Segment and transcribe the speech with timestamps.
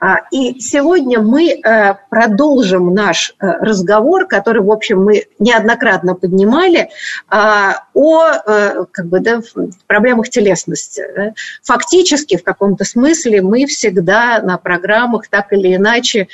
[0.00, 6.90] А, и сегодня мы э, продолжим наш э, разговор, который, в общем, мы неоднократно поднимали,
[7.28, 9.40] а, о э, как бы, да,
[9.86, 11.34] проблемах телесности.
[11.62, 16.28] Фактически, в каком-то смысле, мы всегда на программах так или иначе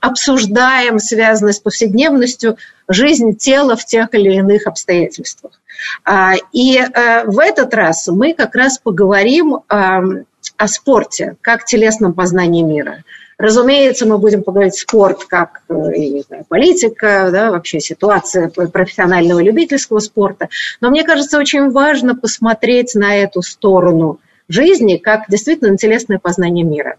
[0.00, 2.56] обсуждаем, связанные с повседневностью,
[2.88, 5.60] жизнь тела в тех или иных обстоятельствах.
[6.04, 6.80] А, и
[7.26, 9.60] в этот раз мы как раз поговорим
[10.62, 13.02] о спорте, как телесном познании мира.
[13.36, 19.98] Разумеется, мы будем поговорить спорт как э, не знаю, политика, да, вообще ситуация профессионального любительского
[19.98, 20.50] спорта.
[20.80, 26.94] Но мне кажется, очень важно посмотреть на эту сторону жизни как действительно телесное познание мира.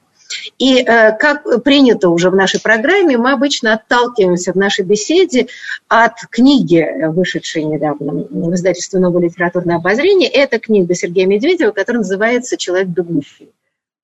[0.58, 5.48] И э, как принято уже в нашей программе, мы обычно отталкиваемся в нашей беседе
[5.88, 10.30] от книги, вышедшей недавно в издательстве «Новое литературное обозрение».
[10.30, 13.50] Это книга Сергея Медведева, которая называется «Человек бегущий».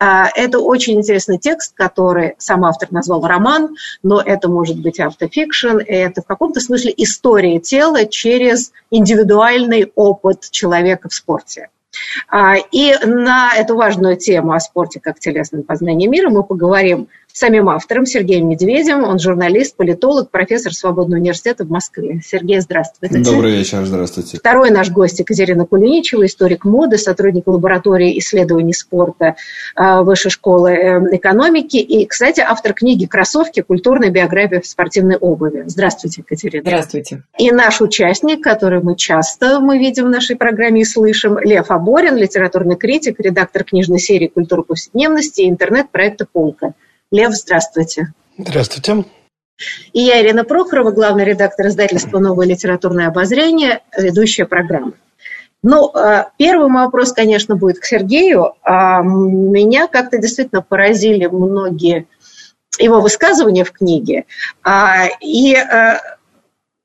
[0.02, 5.80] А, это очень интересный текст, который сам автор назвал роман, но это может быть автофикшн,
[5.86, 11.70] это в каком-то смысле история тела через индивидуальный опыт человека в спорте.
[12.28, 17.70] А, и на эту важную тему о спорте как телесном познании мира мы поговорим самим
[17.70, 19.04] автором Сергеем Медведевым.
[19.04, 22.22] Он журналист, политолог, профессор Свободного университета в Москве.
[22.26, 23.20] Сергей, здравствуйте.
[23.20, 24.38] Добрый вечер, здравствуйте.
[24.38, 29.36] Второй наш гость Екатерина Кулиничева, историк моды, сотрудник лаборатории исследований спорта
[29.76, 31.78] а, Высшей школы э, экономики.
[31.78, 33.62] И, кстати, автор книги «Кроссовки.
[33.62, 35.64] Культурная биография в спортивной обуви».
[35.68, 36.64] Здравствуйте, Екатерина.
[36.66, 37.24] Здравствуйте.
[37.38, 42.16] И наш участник, который мы часто мы видим в нашей программе и слышим, Лев Аборин,
[42.16, 46.74] литературный критик, редактор книжной серии «Культура повседневности» и интернет-проекта «Полка».
[47.12, 48.14] Лев, здравствуйте.
[48.38, 49.06] Здравствуйте.
[49.94, 54.94] И я, Ирина Прохорова, главный редактор издательства «Новое литературное обозрение», ведущая программы.
[55.64, 58.54] Ну, а, первый мой вопрос, конечно, будет к Сергею.
[58.62, 62.08] А, меня как-то действительно поразили многие
[62.78, 64.26] его высказывания в книге.
[64.64, 65.56] А, и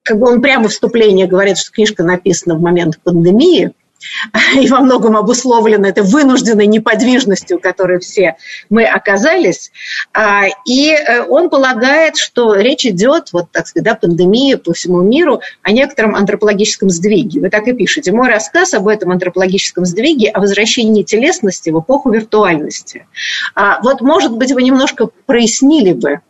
[0.02, 3.72] как бы он прямо в вступлении говорит, что книжка написана в момент пандемии–
[4.60, 8.36] и во многом обусловлено этой вынужденной неподвижностью, которой все
[8.70, 9.72] мы оказались.
[10.12, 15.02] А, и э, он полагает, что речь идет, вот так сказать, да, пандемия по всему
[15.02, 17.40] миру, о некотором антропологическом сдвиге.
[17.40, 18.12] Вы так и пишете.
[18.12, 23.06] Мой рассказ об этом антропологическом сдвиге, о возвращении телесности в эпоху виртуальности.
[23.54, 26.20] А, вот, может быть, вы немножко прояснили бы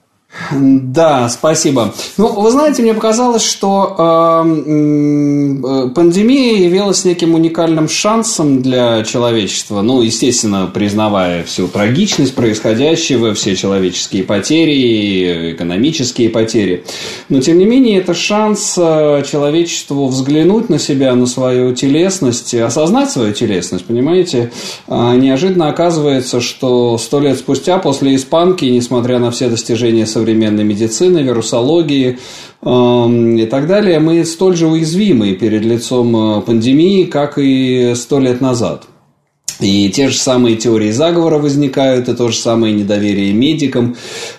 [0.51, 1.95] да, спасибо.
[2.17, 4.43] Ну, вы знаете, мне показалось, что э,
[5.95, 9.81] пандемия явилась неким уникальным шансом для человечества.
[9.83, 16.85] Ну, естественно, признавая всю трагичность происходящего, все человеческие потери, экономические потери.
[17.29, 23.11] Но, тем не менее, это шанс э, человечеству взглянуть на себя, на свою телесность, осознать
[23.11, 24.51] свою телесность, понимаете?
[24.89, 30.65] А неожиданно оказывается, что сто лет спустя, после испанки, несмотря на все достижения современности, современной
[30.65, 32.19] медицины, вирусологии
[32.63, 38.19] эм, и так далее, мы столь же уязвимы перед лицом э, пандемии, как и сто
[38.19, 38.85] лет назад.
[39.61, 43.97] И те же самые теории заговора возникают, и то же самое недоверие медикам.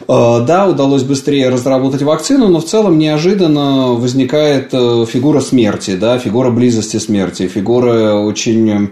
[0.07, 6.19] Э, да, удалось быстрее разработать вакцину, но в целом неожиданно возникает э, фигура смерти, да,
[6.19, 8.89] фигура близости смерти, фигура очень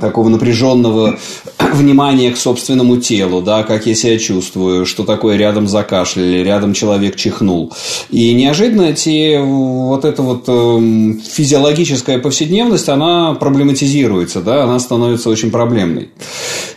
[0.00, 1.18] такого напряженного
[1.72, 7.16] внимания к собственному телу, да, как я себя чувствую, что такое рядом закашляли, рядом человек
[7.16, 7.72] чихнул.
[8.10, 14.95] И неожиданно эти, вот эта вот эм, физиологическая повседневность, она проблематизируется, да, она становится
[15.30, 16.10] очень проблемной.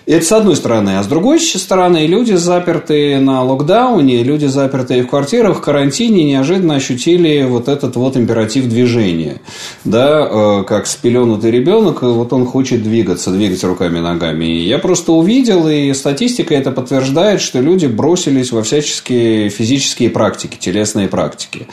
[0.09, 0.97] Это с одной стороны.
[0.97, 6.77] А с другой стороны, люди, запертые на локдауне, люди, запертые в квартирах, в карантине, неожиданно
[6.77, 9.39] ощутили вот этот вот императив движения.
[9.85, 14.45] Да, э, как спеленутый ребенок, вот он хочет двигаться, двигать руками и ногами.
[14.45, 20.57] И я просто увидел, и статистика это подтверждает, что люди бросились во всяческие физические практики,
[20.59, 21.67] телесные практики.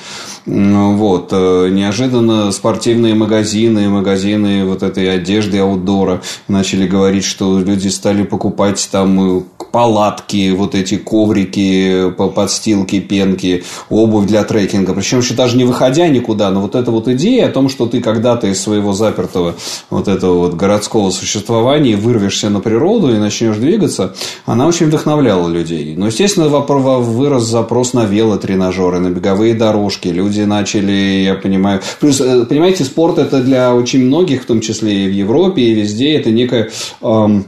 [0.45, 1.31] Вот.
[1.33, 8.89] Э, неожиданно спортивные магазины, магазины вот этой одежды, аутдора начали говорить, что люди стали покупать
[8.91, 9.43] там э,
[9.73, 14.95] палатки, вот эти коврики, подстилки, пенки, обувь для трекинга.
[14.95, 18.01] Причем еще даже не выходя никуда, но вот эта вот идея о том, что ты
[18.01, 19.55] когда-то из своего запертого
[19.91, 24.15] вот этого вот городского существования вырвешься на природу и начнешь двигаться,
[24.47, 25.95] она очень вдохновляла людей.
[25.97, 30.09] Но, естественно, вырос запрос на велотренажеры, на беговые дорожки.
[30.09, 31.81] Люди начали, я понимаю...
[32.01, 35.75] Плюс, э, понимаете, спорт это для очень многих, в том числе и в Европе, и
[35.75, 36.71] везде, это некая...
[37.03, 37.47] Эм,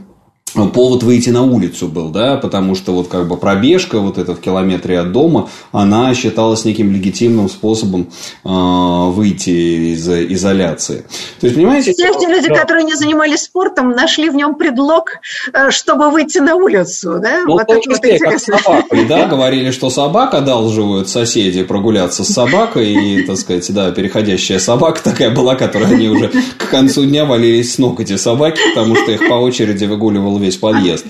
[0.53, 4.39] повод выйти на улицу был, да, потому что вот как бы пробежка вот эта в
[4.39, 8.09] километре от дома, она считалась неким легитимным способом
[8.43, 11.05] э, выйти из изоляции.
[11.39, 11.93] То есть, понимаете...
[11.93, 12.55] Все эти люди, да.
[12.55, 15.19] которые не занимались спортом, нашли в нем предлог,
[15.53, 17.43] э, чтобы выйти на улицу, да?
[17.45, 18.29] Ну, вот это вот интересно.
[18.29, 23.91] Как собакой, да, говорили, что собак одалживают соседи прогуляться с собакой, и, так сказать, да,
[23.91, 28.59] переходящая собака такая была, которая они уже к концу дня валились с ног, эти собаки,
[28.73, 31.05] потому что их по очереди выгуливал весь подъезд.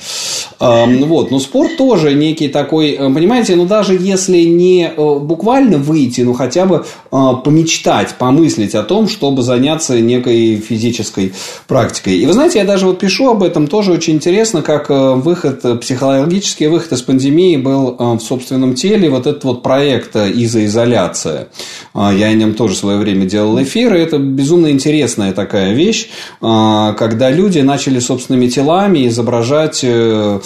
[0.60, 6.22] Вот, но спорт тоже некий такой, э, понимаете, ну даже если не э, буквально выйти,
[6.22, 11.34] ну хотя бы э, помечтать, помыслить о том, чтобы заняться некой физической
[11.68, 12.18] практикой.
[12.18, 16.68] И вы знаете, я даже вот пишу об этом, тоже очень интересно, как выход, психологический
[16.68, 21.48] выход из пандемии был в собственном теле, вот этот вот проект изоизоляция.
[21.96, 26.10] Я о нем тоже в свое время делал эфир, и это безумно интересная такая вещь,
[26.42, 30.40] когда люди начали собственными телами изображать э,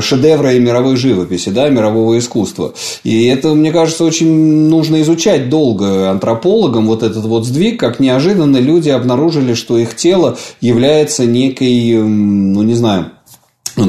[0.00, 2.72] шедевры мировой живописи, да, мирового искусства.
[3.02, 8.58] И это, мне кажется, очень нужно изучать долго антропологам, вот этот вот сдвиг, как неожиданно
[8.58, 13.06] люди обнаружили, что их тело является некой, ну, не знаю,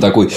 [0.01, 0.29] такой э,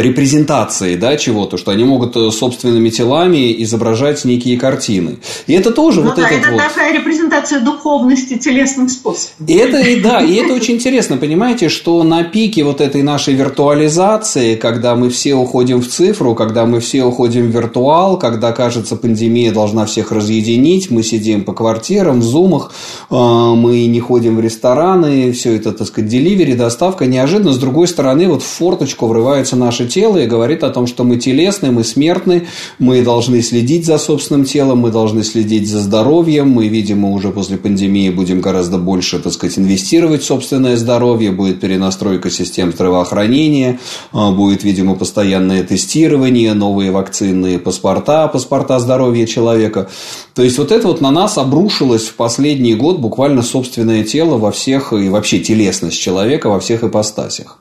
[0.00, 5.18] репрезентацией да, чего-то, что они могут э, собственными телами изображать некие картины.
[5.46, 6.62] И это тоже ну, вот да, этот это вот...
[6.62, 9.46] такая репрезентация духовности телесным способом.
[9.46, 13.34] И это, и, да, и это очень интересно, понимаете, что на пике вот этой нашей
[13.34, 18.96] виртуализации, когда мы все уходим в цифру, когда мы все уходим в виртуал, когда, кажется,
[18.96, 22.72] пандемия должна всех разъединить, мы сидим по квартирам, в зумах,
[23.10, 27.88] э, мы не ходим в рестораны, все это, так сказать, деливери, доставка, неожиданно, с другой
[27.88, 31.72] стороны, вот в форт форточку врывается наше тело и говорит о том, что мы телесны,
[31.72, 32.46] мы смертны,
[32.78, 37.56] мы должны следить за собственным телом, мы должны следить за здоровьем, мы, видимо, уже после
[37.56, 43.80] пандемии будем гораздо больше, так сказать, инвестировать в собственное здоровье, будет перенастройка систем здравоохранения,
[44.12, 49.88] а, будет, видимо, постоянное тестирование, новые вакцинные паспорта, паспорта здоровья человека.
[50.34, 54.50] То есть, вот это вот на нас обрушилось в последний год буквально собственное тело во
[54.50, 57.58] всех, и вообще телесность человека во всех ипостасях.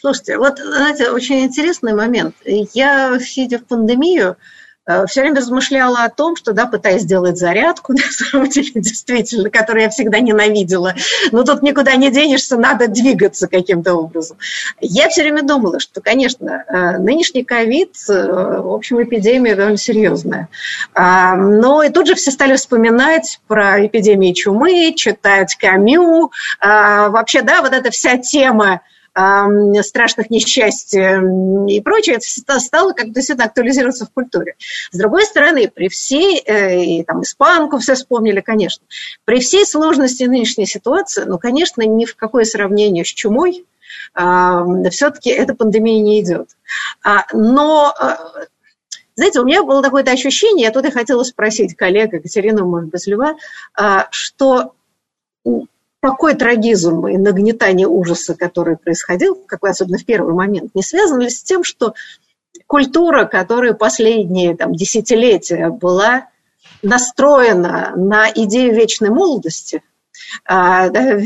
[0.00, 2.36] Слушайте, вот, знаете, очень интересный момент.
[2.44, 4.36] Я, сидя в пандемию,
[4.86, 9.50] э, все время размышляла о том, что, да, пытаясь сделать зарядку, на самом деле, действительно,
[9.50, 10.94] которую я всегда ненавидела,
[11.32, 14.36] но тут никуда не денешься, надо двигаться каким-то образом.
[14.80, 20.48] Я все время думала, что, конечно, э, нынешний ковид, э, в общем, эпидемия довольно серьезная.
[20.94, 26.30] А, но и тут же все стали вспоминать про эпидемию чумы, читать Камю.
[26.60, 28.80] А, вообще, да, вот эта вся тема
[29.82, 34.54] страшных несчастий и прочее, это стало как действительно актуализироваться в культуре.
[34.90, 38.84] С другой стороны, при всей, э, и там испанку все вспомнили, конечно,
[39.24, 43.64] при всей сложности нынешней ситуации, ну, конечно, ни в какое сравнение с чумой,
[44.14, 46.48] все-таки эта пандемия не идет.
[47.02, 48.44] А, но э,
[49.16, 53.06] знаете, у меня было такое ощущение, я тут и хотела спросить коллег, Екатерину, может быть,
[53.06, 53.34] Льва,
[53.74, 54.74] а, что
[56.00, 61.30] такой трагизм и нагнетание ужаса, который происходил, какой особенно в первый момент, не связан ли
[61.30, 61.94] с тем, что
[62.66, 66.28] культура, которая последние там, десятилетия была
[66.82, 69.82] настроена на идею вечной молодости,
[70.46, 71.20] да,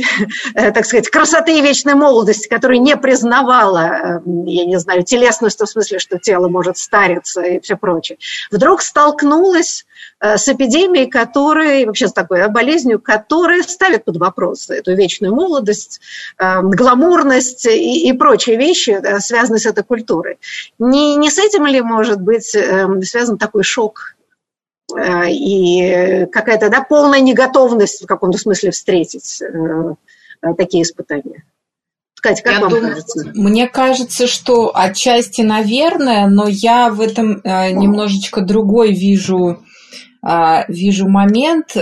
[0.54, 5.98] так сказать, красоты и вечной молодости, которая не признавала, я не знаю, телесность в смысле,
[5.98, 8.18] что тело может стариться и все прочее,
[8.50, 9.86] вдруг столкнулась
[10.20, 16.00] э, с эпидемией, которая, вообще с такой болезнью, которая ставит под вопрос эту вечную молодость,
[16.38, 20.38] э, гламурность и, и прочие вещи, связанные с этой культурой.
[20.78, 24.21] Не, не с этим ли может быть эм, связан такой шок Э,
[25.28, 29.94] и какая-то да, полная неготовность в каком-то смысле встретить э,
[30.56, 31.44] такие испытания.
[32.20, 33.32] Катя, как я вам думаю, кажется?
[33.34, 39.62] Мне кажется, что отчасти, наверное, но я в этом э, немножечко другой вижу,
[40.24, 41.76] э, вижу момент.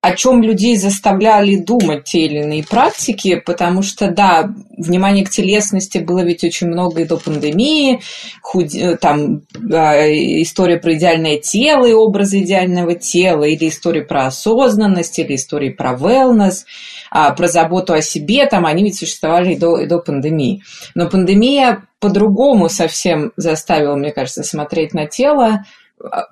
[0.00, 5.30] Э, о чем людей заставляли думать те или иные практики, потому что, да, внимание к
[5.30, 8.00] телесности было ведь очень много и до пандемии,
[8.42, 8.74] худ...
[8.74, 15.18] Э, там э, история про идеальное тело и образы идеального тела, или история про осознанность,
[15.18, 16.64] или история про wellness,
[17.10, 20.62] а, про заботу о себе, там они ведь существовали и до, и до пандемии.
[20.94, 25.64] Но пандемия по-другому совсем заставила, мне кажется, смотреть на тело,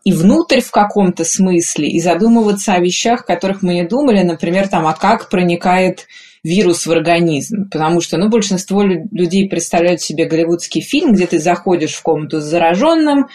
[0.04, 4.86] и внутрь в каком-то смысле, и задумываться о вещах, которых мы не думали, например, там,
[4.86, 6.06] а как проникает
[6.42, 11.94] вирус в организм, потому что, ну, большинство людей представляют себе голливудский фильм, где ты заходишь
[11.94, 13.26] в комнату с зараженным,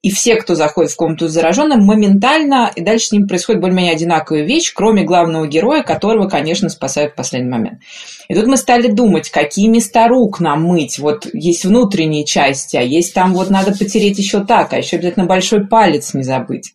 [0.00, 3.94] и все, кто заходит в комнату с зараженным, моментально, и дальше с ним происходит более-менее
[3.94, 7.80] одинаковая вещь, кроме главного героя, которого, конечно, спасают в последний момент.
[8.28, 11.00] И тут мы стали думать, какие места рук нам мыть.
[11.00, 15.26] Вот есть внутренние части, а есть там вот надо потереть еще так, а еще обязательно
[15.26, 16.74] большой палец не забыть.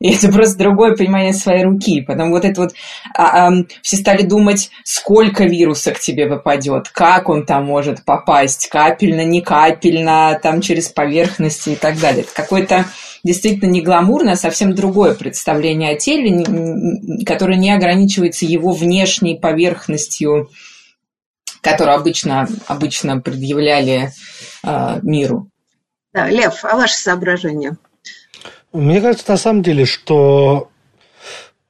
[0.00, 2.00] И это просто другое понимание своей руки.
[2.00, 2.72] Потом вот это вот
[3.14, 3.52] а, а,
[3.82, 9.42] все стали думать, сколько вируса к тебе попадет, как он там может попасть, капельно, не
[9.42, 12.22] капельно, там через поверхности и так далее.
[12.22, 12.86] Это какое-то
[13.22, 20.48] действительно не гламурное, а совсем другое представление о теле, которое не ограничивается его внешней поверхностью,
[21.60, 24.12] которую обычно, обычно предъявляли
[24.64, 25.50] э, миру.
[26.12, 27.76] Да, Лев, а ваше соображение?
[28.72, 30.70] Мне кажется, на самом деле, что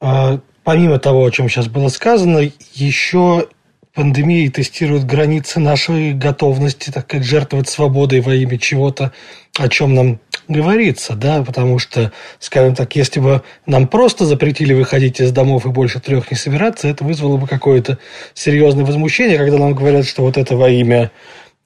[0.00, 3.49] э, помимо того, о чем сейчас было сказано, еще
[3.95, 9.12] пандемия тестирует границы нашей готовности, так сказать, жертвовать свободой во имя чего-то,
[9.59, 15.21] о чем нам говорится, да, потому что, скажем так, если бы нам просто запретили выходить
[15.21, 17.99] из домов и больше трех не собираться, это вызвало бы какое-то
[18.35, 21.11] серьезное возмущение, когда нам говорят, что вот это во имя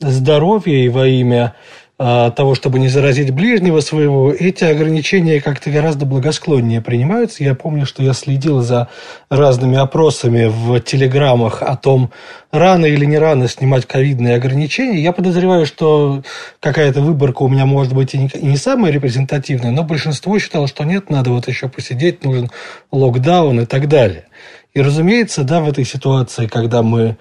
[0.01, 1.55] здоровья и во имя
[1.97, 7.45] того, чтобы не заразить ближнего своего, эти ограничения как-то гораздо благосклоннее принимаются.
[7.45, 8.89] Я помню, что я следил за
[9.31, 12.11] разными опросами в телеграммах о том,
[12.51, 15.01] рано или не рано снимать ковидные ограничения.
[15.01, 16.25] Я подозреваю, что
[16.59, 21.11] какая-то выборка у меня может быть и не самая репрезентативная, но большинство считало, что нет,
[21.11, 22.51] надо вот еще посидеть, нужен
[22.91, 24.25] локдаун и так далее.
[24.73, 27.17] И, разумеется, да, в этой ситуации, когда мы а,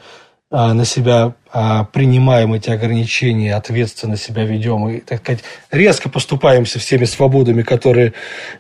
[0.54, 7.06] на себя а, принимаем эти ограничения, ответственно себя ведем и, так сказать, резко поступаемся всеми
[7.06, 8.14] свободами, которые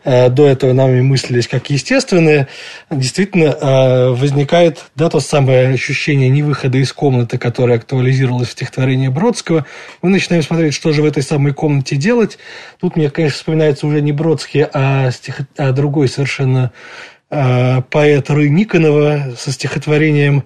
[0.03, 2.47] а, до этого нами мыслились как естественные,
[2.89, 9.67] действительно возникает да, то самое ощущение невыхода из комнаты, которое актуализировалось в стихотворении Бродского.
[10.01, 12.39] Мы начинаем смотреть, что же в этой самой комнате делать.
[12.79, 15.41] Тут мне, конечно, вспоминается уже не Бродский, а, стих...
[15.57, 16.71] а другой совершенно
[17.29, 20.43] поэт Ры Никонова со стихотворением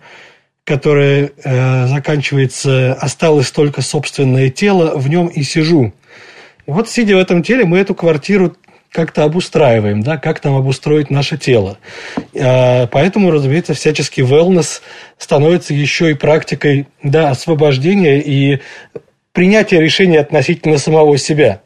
[0.68, 5.94] которое э, заканчивается «осталось только собственное тело, в нем и сижу».
[6.66, 8.54] И вот, сидя в этом теле, мы эту квартиру
[8.92, 11.78] как-то обустраиваем, да, как нам обустроить наше тело.
[12.34, 14.82] Э, поэтому, разумеется, всяческий wellness
[15.18, 18.60] становится еще и практикой да, освобождения и
[19.32, 21.62] принятия решений относительно самого себя.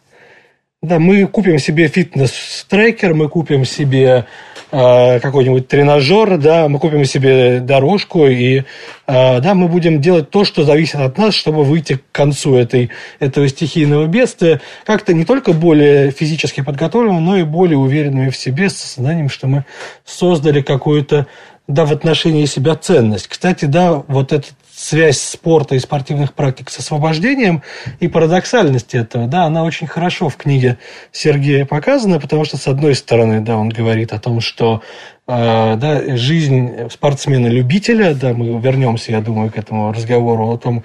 [0.84, 4.27] Да, мы купим себе фитнес-трекер, мы купим себе
[4.71, 8.63] какой-нибудь тренажер, да, мы купим себе дорожку, и э,
[9.05, 13.47] да, мы будем делать то, что зависит от нас, чтобы выйти к концу этой, этого
[13.49, 18.77] стихийного бедствия, как-то не только более физически подготовленными, но и более уверенными в себе, с
[18.77, 19.65] сознанием, что мы
[20.05, 21.27] создали какую-то
[21.67, 23.27] да, в отношении себя ценность.
[23.27, 27.61] Кстати, да, вот этот связь спорта и спортивных практик с освобождением
[28.00, 30.79] и парадоксальность этого, да, она очень хорошо в книге
[31.11, 34.81] Сергея показана, потому что, с одной стороны, да, он говорит о том, что
[35.27, 40.83] э, да, жизнь спортсмена-любителя, да, мы вернемся, я думаю, к этому разговору о том,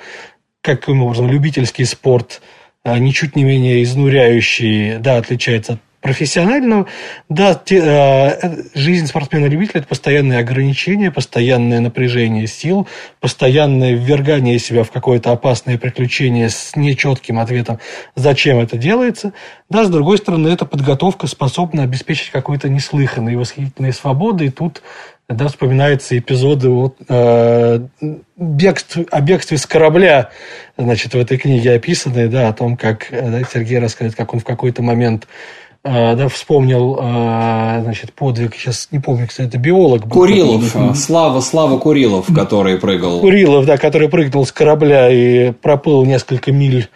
[0.60, 2.42] каким образом любительский спорт
[2.84, 6.86] э, ничуть не менее изнуряющий, да, отличается от профессионального,
[7.28, 12.86] да, те, э, жизнь спортсмена-любителя– это постоянные ограничения, постоянное напряжение сил,
[13.18, 17.80] постоянное ввергание себя в какое-то опасное приключение с нечетким ответом,
[18.14, 19.32] зачем это делается.
[19.68, 24.82] Да, с другой стороны, эта подготовка способна обеспечить какой-то неслыханной и восхитительной свободы, и тут
[25.28, 27.80] да, вспоминаются эпизоды вот, э,
[28.36, 30.30] бегств, о бегстве с корабля,
[30.78, 34.44] значит, в этой книге описанные, да, о том, как да, Сергей рассказывает, как он в
[34.44, 35.26] какой-то момент
[35.86, 40.06] да, вспомнил, а, значит, подвиг, сейчас не помню, кстати, это биолог.
[40.06, 40.94] Был, Курилов, который...
[40.94, 43.20] Слава, Слава Курилов, который прыгал.
[43.20, 46.88] Курилов, да, который прыгнул с корабля и проплыл несколько миль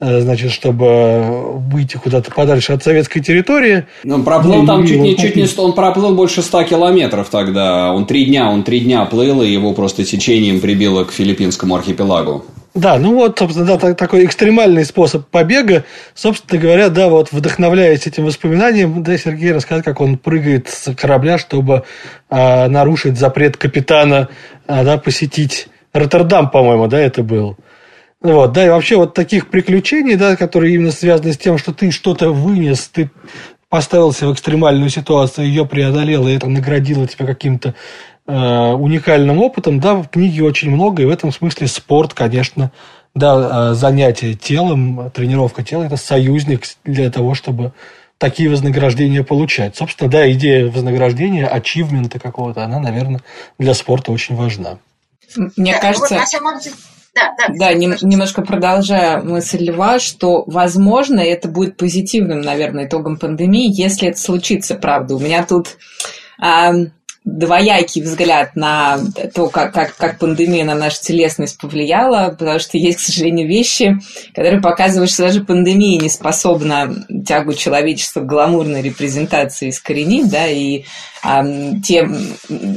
[0.00, 3.86] э, значит, чтобы выйти куда-то подальше от советской территории.
[4.02, 7.92] Ну, он проплыл там чуть не, чуть не, он проплыл больше ста километров тогда.
[7.92, 12.44] Он три дня, он три дня плыл, и его просто течением прибило к филиппинскому архипелагу.
[12.74, 15.84] Да, ну вот, собственно, да, такой экстремальный способ побега.
[16.14, 21.36] Собственно говоря, да, вот вдохновляясь этим воспоминанием, да, Сергей рассказал, как он прыгает с корабля,
[21.36, 21.84] чтобы
[22.30, 24.30] а, нарушить запрет капитана,
[24.66, 27.58] а, да, посетить Роттердам, по-моему, да, это был.
[28.22, 31.90] Вот, да, и вообще вот таких приключений, да, которые именно связаны с тем, что ты
[31.90, 33.10] что-то вынес, ты
[33.68, 37.74] поставил себя в экстремальную ситуацию, ее преодолел, и это наградило тебя каким-то э,
[38.26, 42.70] уникальным опытом, да, в книге очень много, и в этом смысле спорт, конечно,
[43.14, 47.72] да, э, занятие телом, тренировка тела– это союзник для того, чтобы
[48.18, 49.76] такие вознаграждения получать.
[49.76, 53.20] Собственно, да, идея вознаграждения, ачивмента какого-то, она, наверное,
[53.58, 54.78] для спорта очень важна.
[55.56, 56.14] Мне да, кажется...
[56.14, 56.60] Вот самом.
[57.14, 63.18] Да, да, да нем, немножко продолжая мысль Льва, что, возможно, это будет позитивным, наверное, итогом
[63.18, 65.16] пандемии, если это случится, правда.
[65.16, 65.76] У меня тут
[67.24, 68.98] двоякий взгляд на
[69.34, 73.98] то, как, как, как пандемия на нашу телесность повлияла, потому что есть, к сожалению, вещи,
[74.34, 80.84] которые показывают, что даже пандемия не способна тягу человечества к гламурной репрезентации искоренить, да, и
[81.24, 82.08] э, те,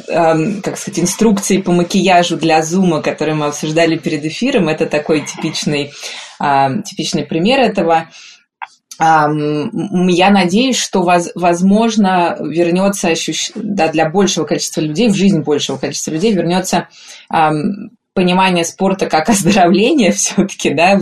[0.08, 5.26] э, как сказать, инструкции по макияжу для зума, которые мы обсуждали перед эфиром, это такой
[5.26, 5.92] типичный,
[6.40, 8.10] э, типичный пример этого
[8.98, 11.02] я надеюсь, что,
[11.36, 13.52] возможно, вернется ощущ...
[13.56, 16.88] да, для большего количества людей, в жизнь большего количества людей вернется
[18.16, 21.00] понимание спорта как оздоровление все-таки, да,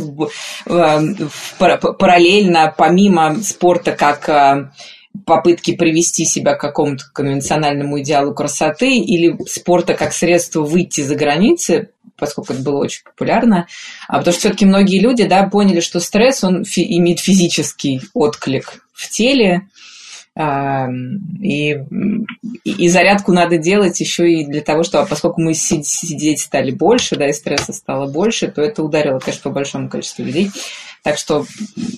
[1.98, 4.72] параллельно, помимо спорта как а,
[5.26, 11.90] попытки привести себя к какому-то конвенциональному идеалу красоты или спорта как средство выйти за границы,
[12.18, 13.68] поскольку это было очень популярно,
[14.08, 18.86] а потому что все-таки многие люди, да, поняли, что стресс, он фи- имеет физический отклик
[18.94, 19.68] в теле,
[20.36, 20.88] а,
[21.42, 21.78] и,
[22.64, 27.30] и зарядку надо делать еще и для того, что, поскольку мы сидеть стали больше, да,
[27.30, 30.50] и стресса стало больше, то это ударило, конечно, по большому количеству людей.
[31.04, 31.46] Так что,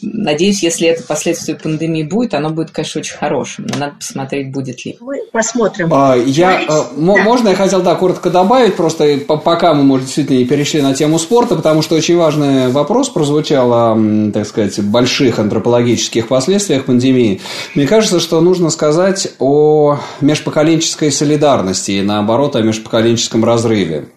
[0.01, 3.67] надеюсь, если это последствия пандемии будет, оно будет, конечно, очень хорошим.
[3.69, 4.97] Но надо посмотреть, будет ли.
[4.99, 5.93] Мы посмотрим.
[5.93, 6.87] А, я, а, да.
[6.97, 11.19] Можно я хотел, да, коротко добавить, просто пока мы, может, действительно не перешли на тему
[11.19, 17.41] спорта, потому что очень важный вопрос прозвучал о, так сказать, больших антропологических последствиях пандемии.
[17.75, 24.07] Мне кажется, что нужно сказать о межпоколенческой солидарности и, наоборот, о межпоколенческом разрыве.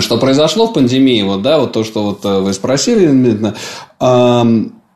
[0.00, 3.54] Что произошло в пандемии, вот, да, вот то, что вот э, вы спросили,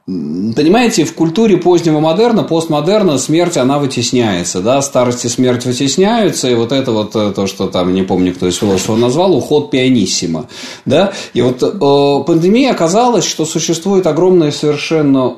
[0.07, 6.55] Понимаете, в культуре позднего модерна, постмодерна смерть, она вытесняется, да, старость и смерть вытесняются, и
[6.55, 10.49] вот это вот э, то, что там, не помню, кто из философов назвал, уход пианиссимо,
[10.85, 15.37] да, и вот э, пандемия оказалась, что существует огромное совершенно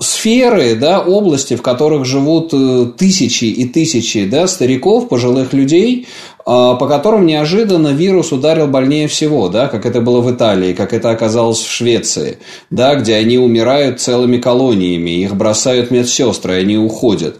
[0.00, 6.08] сферы, да, области, в которых живут э, тысячи и тысячи да, стариков, пожилых людей,
[6.48, 11.10] по которым неожиданно вирус ударил больнее всего, да, как это было в Италии, как это
[11.10, 12.38] оказалось в Швеции,
[12.70, 17.36] да, где они умирают целыми колониями, их бросают медсестры, они уходят.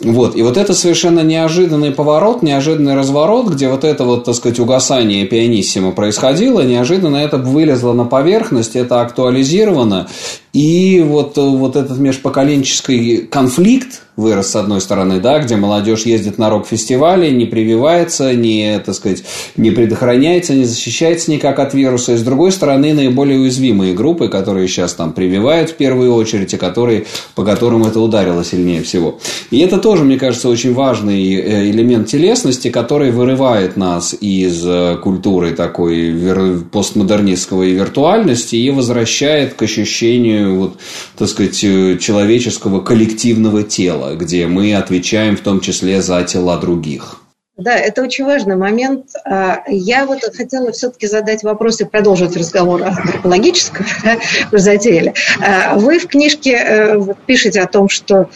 [0.00, 0.36] Вот.
[0.36, 5.26] И вот это совершенно неожиданный поворот, неожиданный разворот, где вот это вот, так сказать, угасание
[5.26, 10.08] пианиссимо происходило, неожиданно это вылезло на поверхность, это актуализировано,
[10.52, 16.50] и вот, вот этот межпоколенческий конфликт, вырос с одной стороны, да, где молодежь ездит на
[16.50, 19.22] рок-фестивали, не прививается, не, так сказать,
[19.56, 22.14] не предохраняется, не защищается никак от вируса.
[22.14, 26.56] И с другой стороны, наиболее уязвимые группы, которые сейчас там прививают в первую очередь, и
[26.56, 27.04] которые,
[27.36, 29.20] по которым это ударило сильнее всего.
[29.52, 34.98] И это тоже, мне кажется, очень важный э, элемент телесности, который вырывает нас из э,
[35.02, 40.76] культуры такой постмодернистского и виртуальности и возвращает к ощущению, вот,
[41.16, 47.22] так сказать, э, человеческого коллективного тела где мы отвечаем в том числе за тела других.
[47.56, 49.06] Да, это очень важный момент.
[49.24, 53.86] А, я вот хотела все-таки задать вопрос и продолжить разговор о антропологическом
[54.52, 55.14] затеяли.
[55.40, 58.28] А, вы в книжке пишете о том, что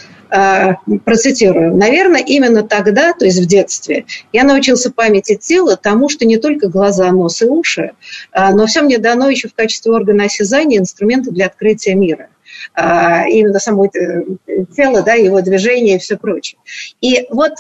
[1.04, 6.38] процитирую, наверное, именно тогда, то есть в детстве, я научился памяти тела тому, что не
[6.38, 7.92] только глаза, нос и уши,
[8.34, 12.28] но все мне дано еще в качестве органа осязания инструменты для открытия мира.
[12.74, 16.58] А, именно само тело, да, его движение и все прочее.
[17.00, 17.52] И вот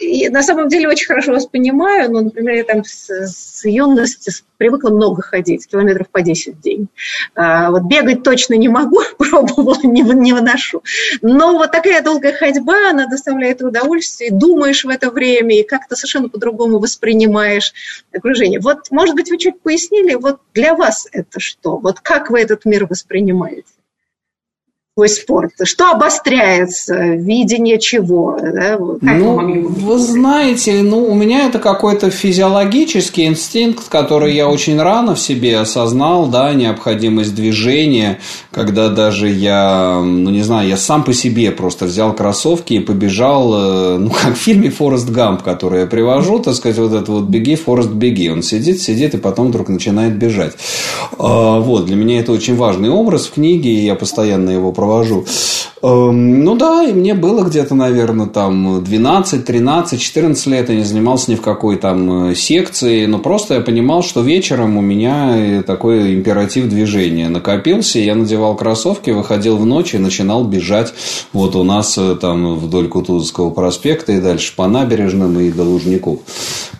[0.00, 2.10] и на самом деле очень хорошо вас понимаю.
[2.10, 6.88] Ну, например, я там с, с юности привыкла много ходить, километров по 10 в день.
[7.34, 10.82] А, вот бегать точно не могу, пробовала, не, не выношу.
[11.20, 16.30] Но вот такая долгая ходьба, она доставляет удовольствие, думаешь в это время, и как-то совершенно
[16.30, 17.74] по-другому воспринимаешь
[18.14, 18.60] окружение.
[18.60, 21.76] Вот, может быть, вы чуть пояснили, вот для вас это что?
[21.76, 23.75] Вот как вы этот мир воспринимаете?
[24.96, 25.52] Свой спорт?
[25.62, 26.94] Что обостряется?
[26.94, 28.38] Видение чего?
[28.40, 28.78] Да?
[28.78, 35.14] ну, вы, вы знаете, ну, у меня это какой-то физиологический инстинкт, который я очень рано
[35.14, 41.12] в себе осознал, да, необходимость движения, когда даже я, ну, не знаю, я сам по
[41.12, 45.86] себе просто взял кроссовки и побежал, э, ну, как в фильме «Форест Гамп», который я
[45.86, 48.30] привожу, так сказать, вот это вот «Беги, Форест, беги».
[48.30, 50.54] Он сидит, сидит, и потом вдруг начинает бежать.
[51.18, 54.85] А, вот, для меня это очень важный образ в книге, и я постоянно его провожу
[54.86, 55.24] провожу.
[55.86, 60.68] Эм, ну да, и мне было где-то, наверное, там 12, 13, 14 лет.
[60.68, 64.76] Я не занимался ни в какой там э, секции, но просто я понимал, что вечером
[64.78, 68.00] у меня э, такой императив движения накопился.
[68.00, 70.92] Я надевал кроссовки, выходил в ночь и начинал бежать
[71.32, 76.18] вот у нас э, там вдоль Кутузовского проспекта и дальше по набережным и до Лужников.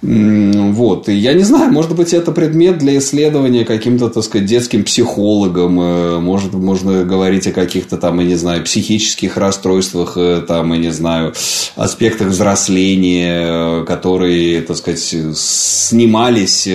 [0.02, 1.08] Вот.
[1.08, 6.22] И я не знаю, может быть, это предмет для исследования каким-то, так сказать, детским психологом.
[6.22, 8.62] Может, можно говорить о каких-то там, я не знаю,
[8.96, 11.34] психических расстройствах, э, там, я не знаю,
[11.76, 16.68] аспектах взросления, э, которые, так сказать, снимались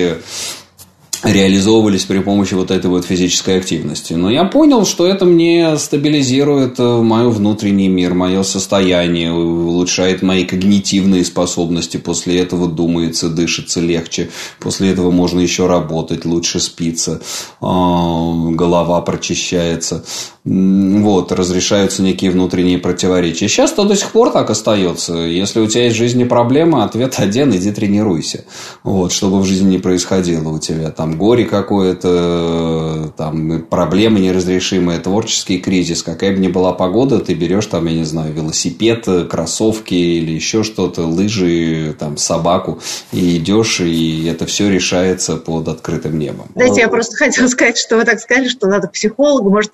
[1.22, 4.14] реализовывались при помощи вот этой вот физической активности.
[4.14, 10.44] Но я понял, что это мне стабилизирует э, мой внутренний мир, мое состояние, улучшает мои
[10.44, 11.96] когнитивные способности.
[11.96, 14.30] После этого думается, дышится легче.
[14.58, 17.20] После этого можно еще работать, лучше спится,
[17.60, 20.04] голова прочищается.
[20.44, 23.46] Вот, разрешаются некие внутренние противоречия.
[23.46, 25.14] Сейчас-то до сих пор так остается.
[25.14, 28.44] Если у тебя есть в жизни проблема, ответ один– иди тренируйся.
[28.82, 30.90] Вот, чтобы в жизни не происходило у тебя.
[30.90, 37.66] Там горе какое-то, там проблемы неразрешимые, творческий кризис, какая бы ни была погода, ты берешь
[37.66, 42.80] там, я не знаю, велосипед, кроссовки или еще что-то, лыжи, там собаку
[43.12, 46.46] и идешь, и это все решается под открытым небом.
[46.56, 49.72] Знаете, я просто хотела сказать, что вы так сказали, что надо к психологу, может,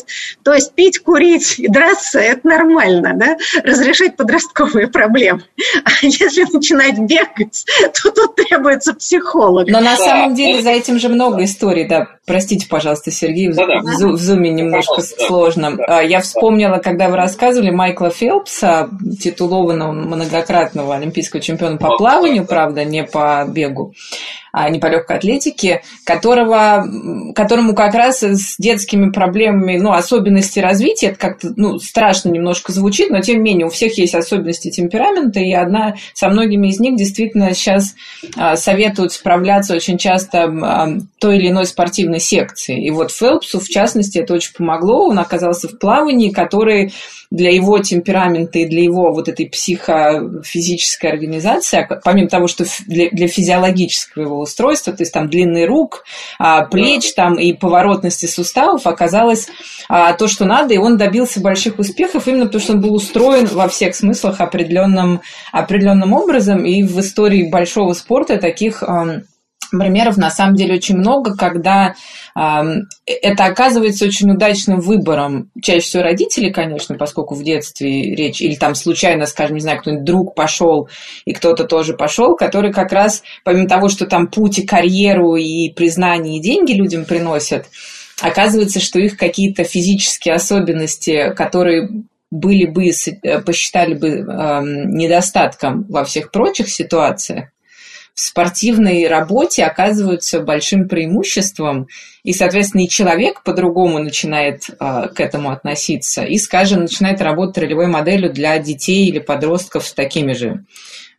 [0.00, 0.38] ненормальность.
[0.42, 3.36] То есть пить, курить и драться– это нормально, да?
[3.62, 5.42] Разрешать подростковые проблемы.
[5.84, 7.64] А если начинать бегать,
[8.02, 9.68] то тут требуется психолог.
[9.68, 12.08] Но на самом деле за этим же много историй, да.
[12.26, 15.76] Простите, пожалуйста, Сергей, в, да, в, в зуме немножко Пожалуйста, сложно.
[15.76, 16.00] Да, да.
[16.00, 18.88] Я вспомнила, когда вы рассказывали Майкла Фелпса,
[19.20, 23.94] титулованного многократного олимпийского чемпиона по плаванию, правда, не по бегу
[24.49, 26.86] а не по легкой атлетике, которого,
[27.34, 33.10] которому как раз с детскими проблемами, ну, особенности развития, это как-то, ну, страшно немножко звучит,
[33.10, 36.96] но тем не менее у всех есть особенности темперамента, и одна со многими из них
[36.96, 37.94] действительно сейчас
[38.36, 42.84] а, советуют справляться очень часто а, той или иной спортивной секции.
[42.84, 46.92] И вот Фелпсу, в частности, это очень помогло, он оказался в плавании, который
[47.30, 53.08] для его темперамента и для его вот этой психофизической организации, а помимо того, что для,
[53.10, 56.04] для физиологического его устройства, то есть там длинный рук,
[56.38, 59.48] а, плеч там и поворотности суставов, оказалось
[59.88, 63.46] а, то, что надо, и он добился больших успехов именно потому, что он был устроен
[63.46, 65.20] во всех смыслах определенным,
[65.52, 68.82] определенным образом, и в истории большого спорта таких
[69.78, 71.94] примеров на самом деле очень много, когда
[72.36, 72.40] э,
[73.06, 75.50] это оказывается очень удачным выбором.
[75.62, 80.04] Чаще всего родители, конечно, поскольку в детстве речь, или там случайно, скажем, не знаю, кто-нибудь
[80.04, 80.88] друг пошел,
[81.24, 85.70] и кто-то тоже пошел, который как раз, помимо того, что там путь и карьеру, и
[85.70, 87.66] признание, и деньги людям приносят,
[88.20, 91.88] оказывается, что их какие-то физические особенности, которые
[92.30, 94.22] были бы, э, посчитали бы э,
[94.86, 97.48] недостатком во всех прочих ситуациях,
[98.20, 101.88] спортивной работе оказываются большим преимуществом,
[102.22, 104.74] и, соответственно, и человек по-другому начинает э,
[105.14, 110.34] к этому относиться, и, скажем, начинает работать ролевой моделью для детей или подростков с такими
[110.34, 110.64] же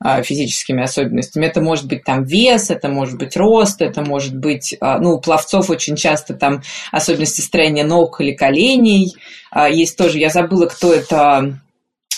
[0.04, 1.48] э, физическими особенностями.
[1.48, 5.20] Это может быть там вес, это может быть рост, это может быть, э, ну, у
[5.20, 6.62] пловцов очень часто там
[6.92, 9.16] особенности строения ног или коленей.
[9.72, 11.60] Есть тоже, я забыла, кто это,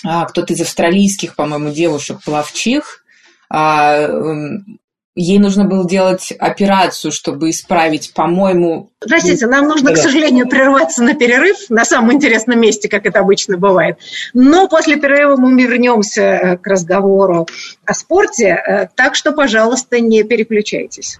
[0.04, 3.03] кто-то из австралийских, по-моему, девушек пловчих,
[5.16, 8.90] ей нужно было делать операцию, чтобы исправить, по-моему...
[9.00, 9.96] Простите, нам нужно, да.
[9.96, 14.00] к сожалению, прерваться на перерыв на самом интересном месте, как это обычно бывает.
[14.34, 17.48] Но после перерыва мы вернемся э, к разговору
[17.86, 21.20] о спорте, э, так что, пожалуйста, не переключайтесь.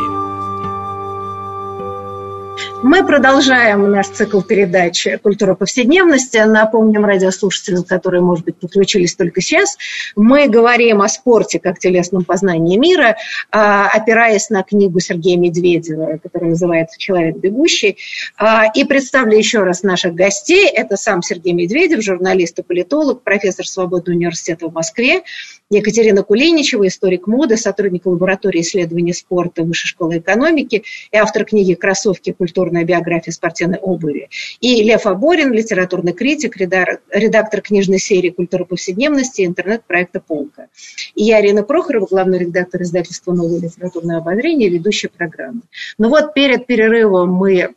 [2.83, 6.37] Мы продолжаем наш цикл передач «Культура повседневности».
[6.37, 9.77] Напомним радиослушателям, которые, может быть, подключились только сейчас.
[10.15, 13.17] Мы говорим о спорте как телесном познании мира,
[13.51, 17.97] а, опираясь на книгу Сергея Медведева, которая называется «Человек бегущий».
[18.35, 20.67] А, и представлю еще раз наших гостей.
[20.67, 25.21] Это сам Сергей Медведев, журналист и политолог, профессор Свободного университета в Москве,
[25.69, 32.33] Екатерина Кулиничева, историк моды, сотрудник лаборатории исследований спорта Высшей школы экономики и автор книги «Кроссовки.
[32.71, 34.29] Культурная биография спортивной обуви».
[34.61, 40.67] И Лев Аборин, литературный критик, редактор книжной серии «Культура повседневности» и интернет-проекта «Полка».
[41.15, 45.61] И я, Арина Прохорова, главный редактор издательства «Новое литературное обозрение», ведущая программы.
[45.97, 47.73] Ну вот перед перерывом мы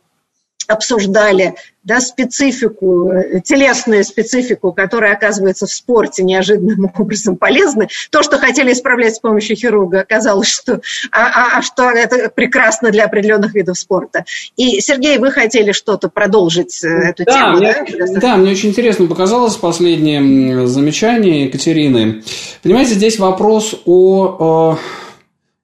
[0.67, 7.89] обсуждали да, специфику, э, телесную специфику, которая оказывается в спорте неожиданным образом полезной.
[8.09, 12.89] То, что хотели исправлять с помощью хирурга, оказалось, что, а, а, а что это прекрасно
[12.89, 14.25] для определенных видов спорта.
[14.57, 17.57] И, Сергей, вы хотели что-то продолжить э, эту да, тему?
[17.57, 18.19] Мне, да?
[18.19, 22.23] да, мне очень интересно показалось последнее замечание Екатерины.
[22.63, 24.25] Понимаете, здесь вопрос о...
[24.39, 24.79] о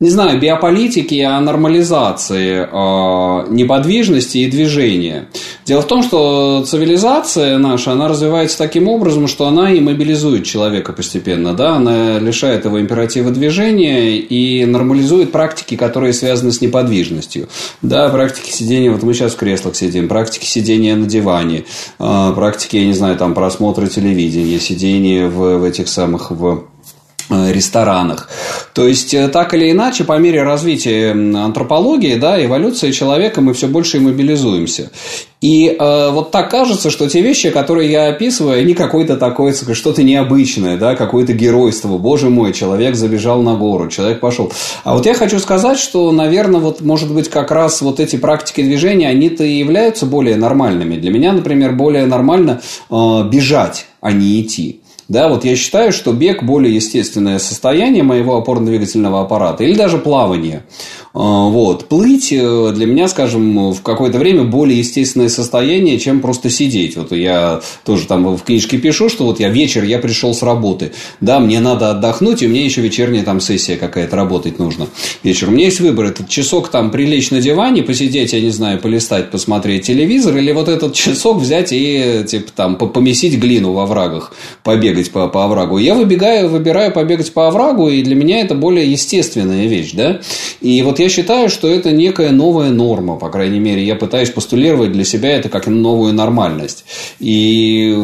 [0.01, 5.27] не знаю, биополитики, о нормализации э, неподвижности и движения.
[5.63, 10.91] Дело в том, что цивилизация наша, она развивается таким образом, что она и мобилизует человека
[10.91, 17.47] постепенно, да, она лишает его императива движения и нормализует практики, которые связаны с неподвижностью.
[17.83, 21.65] Да, практики сидения, вот мы сейчас в креслах сидим, практики сидения на диване,
[21.99, 26.63] э, практики, я не знаю, там просмотра телевидения, сидения в, в этих самых, в
[27.31, 28.29] ресторанах.
[28.73, 33.67] То есть, э, так или иначе, по мере развития антропологии, да, эволюции человека, мы все
[33.67, 34.91] больше и мобилизуемся.
[35.41, 40.03] И э, вот так кажется, что те вещи, которые я описываю, они какое-то такое, что-то
[40.03, 41.97] необычное, да, какое-то геройство.
[41.97, 44.51] Боже мой, человек забежал на гору, человек пошел.
[44.83, 48.61] А вот я хочу сказать, что, наверное, вот, может быть, как раз вот эти практики
[48.61, 50.97] движения, они-то и являются более нормальными.
[50.97, 54.80] Для меня, например, более нормально э, бежать, а не идти.
[55.11, 60.63] Да, вот я считаю, что бег более естественное состояние моего опорно-двигательного аппарата или даже плавание.
[61.13, 61.89] А, вот.
[61.89, 66.95] Плыть э, для меня, скажем, в какое-то время более естественное состояние, чем просто сидеть.
[66.95, 70.93] Вот я тоже там в книжке пишу, что вот я вечер, я пришел с работы.
[71.19, 74.87] Да, мне надо отдохнуть, и мне еще вечерняя там сессия какая-то работать нужно.
[75.23, 75.49] Вечер.
[75.49, 76.05] У меня есть выбор.
[76.05, 80.69] Этот часок там прилечь на диване, посидеть, я не знаю, полистать, посмотреть телевизор, или вот
[80.69, 85.77] этот часок взять и типа там помесить глину во врагах, побегать по, по оврагу.
[85.77, 90.21] Я выбегаю, выбираю побегать по оврагу, и для меня это более естественная вещь, да.
[90.61, 93.83] И вот я считаю, что это некая новая норма, по крайней мере.
[93.83, 96.85] Я пытаюсь постулировать для себя это как новую нормальность.
[97.19, 97.95] И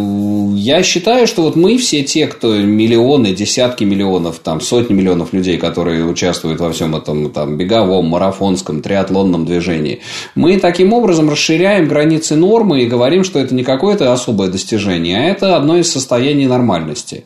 [0.56, 5.58] я считаю, что вот мы все те, кто миллионы, десятки миллионов, там, сотни миллионов людей,
[5.58, 10.00] которые участвуют во всем этом там, беговом, марафонском, триатлонном движении,
[10.36, 15.24] мы таким образом расширяем границы нормы и говорим, что это не какое-то особое достижение, а
[15.26, 17.26] это одно из состояний нормальности.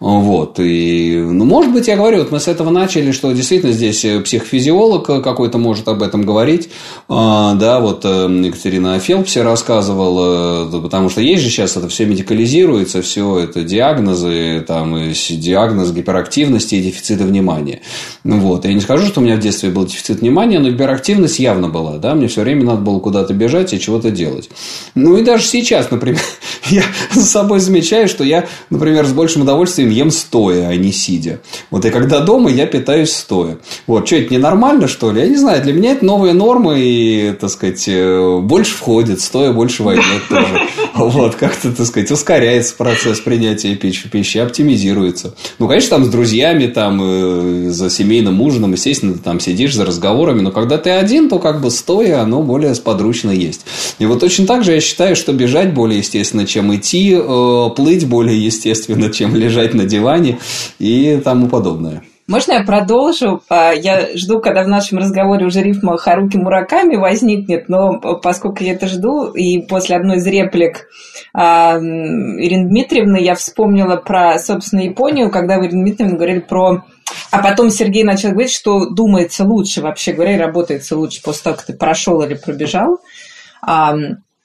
[0.00, 0.58] Вот.
[0.58, 5.08] И, ну, может быть, я говорю, вот мы с этого начали, что действительно здесь психофизиолог
[5.20, 6.70] какой-то может об этом говорить.
[7.08, 12.06] А, да, вот э, Екатерина Фелпсе рассказывала, э, потому что есть же сейчас это все
[12.06, 17.80] медикализируется, все это диагнозы, там, и диагноз гиперактивности и дефицита внимания.
[18.24, 18.64] Вот.
[18.64, 21.98] Я не скажу, что у меня в детстве был дефицит внимания, но гиперактивность явно была.
[21.98, 22.14] Да?
[22.14, 24.48] Мне все время надо было куда-то бежать и чего-то делать.
[24.94, 26.20] Ну и даже сейчас, например,
[26.70, 31.40] я за собой замечаю, что я, например, с большим удовольствием ем стоя, а не сидя.
[31.70, 33.58] Вот и когда дома, я питаюсь стоя.
[33.86, 35.20] Вот, что это ненормально, что ли?
[35.20, 39.52] Я не знаю, для меня это новые нормы, и, так сказать, э, больше входит, стоя
[39.52, 40.60] больше войдет тоже.
[40.94, 45.34] Вот, как-то, так сказать, ускоряется процесс принятия пищи, пищи, оптимизируется.
[45.58, 49.86] Ну, конечно, там с друзьями, там, э, за семейным ужином, естественно, ты там сидишь за
[49.86, 53.62] разговорами, но когда ты один, то как бы стоя, оно более сподручно есть.
[53.98, 58.06] И вот точно так же я считаю, что бежать более естественно, чем идти, э, плыть
[58.06, 60.38] более естественно, чем лежать на диване
[60.78, 62.02] и тому подобное.
[62.28, 63.42] Можно я продолжу?
[63.48, 68.74] А, я жду, когда в нашем разговоре уже рифма Харуки Мураками возникнет, но поскольку я
[68.74, 70.86] это жду, и после одной из реплик
[71.34, 76.84] а, Ирины Дмитриевны я вспомнила про, собственно, Японию, когда вы, Ирина Дмитриевна, говорили про
[77.30, 81.56] а потом Сергей начал говорить, что думается лучше, вообще говоря, и работается лучше после того,
[81.56, 83.00] как ты прошел или пробежал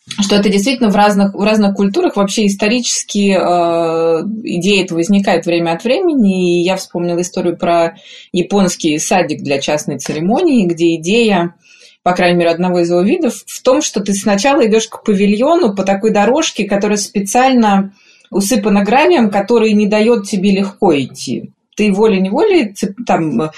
[0.08, 5.72] что это действительно в разных, в разных культурах вообще исторически э, идея это возникает время
[5.72, 6.60] от времени.
[6.60, 7.96] И я вспомнила историю про
[8.32, 11.56] японский садик для частной церемонии, где идея
[12.04, 15.76] по крайней мере, одного из его видов, в том, что ты сначала идешь к павильону
[15.76, 17.94] по такой дорожке, которая специально
[18.32, 21.52] усыпана гравием, который не дает тебе легко идти.
[21.76, 22.74] Ты волей-неволей
[23.06, 23.52] там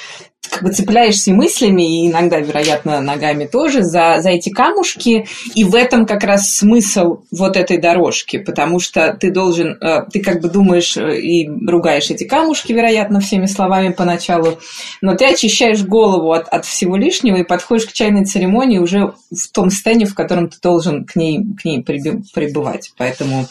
[0.59, 5.73] как бы цепляешься мыслями, и иногда, вероятно, ногами тоже, за, за эти камушки, и в
[5.73, 10.49] этом как раз смысл вот этой дорожки, потому что ты должен, э, ты как бы
[10.49, 14.59] думаешь э, и ругаешь эти камушки, вероятно, всеми словами поначалу,
[15.01, 19.51] но ты очищаешь голову от, от всего лишнего и подходишь к чайной церемонии уже в
[19.53, 22.91] том состоянии, в котором ты должен к ней, к ней пребывать.
[22.97, 23.47] Поэтому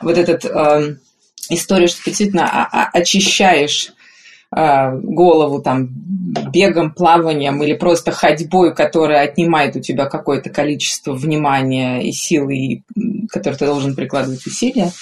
[0.00, 0.94] вот этот э,
[1.50, 3.92] история, что ты действительно очищаешь
[4.52, 5.88] голову там
[6.52, 12.82] бегом, плаванием или просто ходьбой, которая отнимает у тебя какое-то количество внимания и силы, и,
[13.28, 14.92] которые ты должен прикладывать усилия,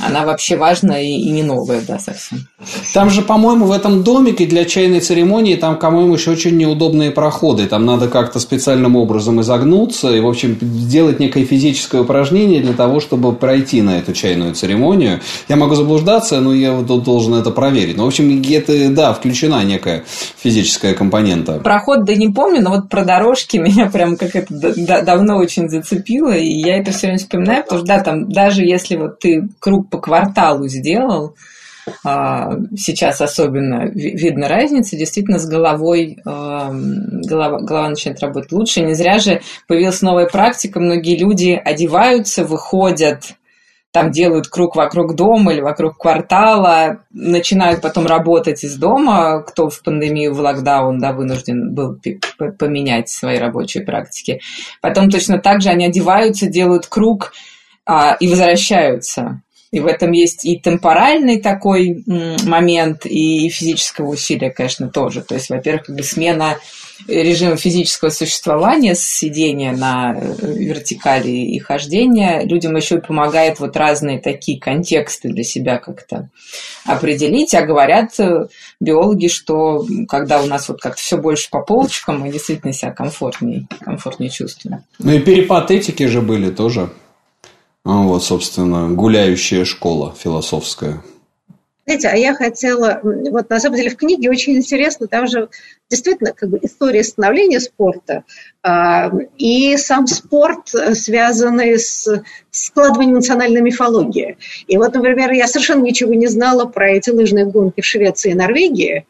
[0.00, 2.46] она вообще важна и, и не новая, да, совсем.
[2.94, 7.66] Там же, по-моему, в этом домике для чайной церемонии, там, по-моему, еще очень неудобные проходы.
[7.66, 13.00] Там надо как-то специальным образом изогнуться и, в общем, сделать некое физическое упражнение для того,
[13.00, 15.20] чтобы пройти на эту чайную церемонию.
[15.48, 17.96] Я могу заблуждаться, но я должен это проверить.
[17.96, 20.04] Но, в общем, это да, включена некая
[20.36, 21.58] физическая компонента.
[21.58, 26.32] Проход, да не помню, но вот про дорожки меня прям как это давно очень зацепило,
[26.32, 29.90] и я это все время вспоминаю, потому что, да, там даже если вот ты круг
[29.90, 31.34] по кварталу сделал,
[32.04, 38.82] а, сейчас особенно видно разница, действительно с головой голова, голова начинает работать лучше.
[38.82, 43.34] Не зря же появилась новая практика, многие люди одеваются, выходят
[43.92, 49.82] там делают круг вокруг дома или вокруг квартала, начинают потом работать из дома, кто в
[49.82, 52.00] пандемию, в локдаун, да, вынужден был
[52.58, 54.40] поменять свои рабочие практики.
[54.80, 57.32] Потом точно так же они одеваются, делают круг
[57.84, 59.42] а, и возвращаются.
[59.72, 65.22] И в этом есть и темпоральный такой момент, и физического усилия, конечно, тоже.
[65.22, 66.58] То есть, во-первых, как бы смена
[67.06, 74.20] режима физического существования, сидения на э, вертикали и хождения, людям еще и помогает вот разные
[74.20, 76.28] такие контексты для себя как-то
[76.84, 77.54] определить.
[77.54, 78.46] А говорят э,
[78.80, 83.66] биологи, что когда у нас вот как-то все больше по полочкам, мы действительно себя комфортнее,
[83.80, 84.84] комфортнее чувствуем.
[84.98, 86.90] Ну и перепад этики же были тоже.
[87.84, 91.02] Вот, собственно, гуляющая школа философская.
[91.84, 95.48] Знаете, а я хотела, вот на самом деле в книге очень интересно, там же
[95.90, 98.22] действительно как бы история становления спорта
[98.62, 98.68] э,
[99.36, 104.38] и сам спорт, связанный с складыванием национальной мифологии.
[104.68, 108.34] И вот, например, я совершенно ничего не знала про эти лыжные гонки в Швеции и
[108.34, 109.06] Норвегии,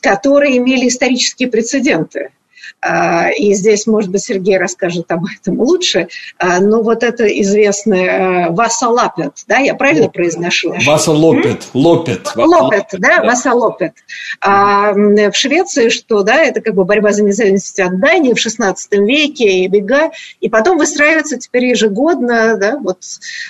[0.00, 2.30] которые имели исторические прецеденты.
[2.80, 6.08] А, и здесь, может быть, Сергей расскажет об этом лучше.
[6.38, 10.74] А, но вот это известное Васа Лапет, да, я правильно произношу?
[10.84, 12.88] Васа Лопет, Лопет.
[12.92, 13.94] Да, Васа Лопет.
[14.40, 18.92] А в Швеции, что, да, это как бы борьба за независимость от Дании в 16
[19.00, 20.10] веке, и бега,
[20.40, 22.98] и потом выстраивается теперь ежегодно, да, вот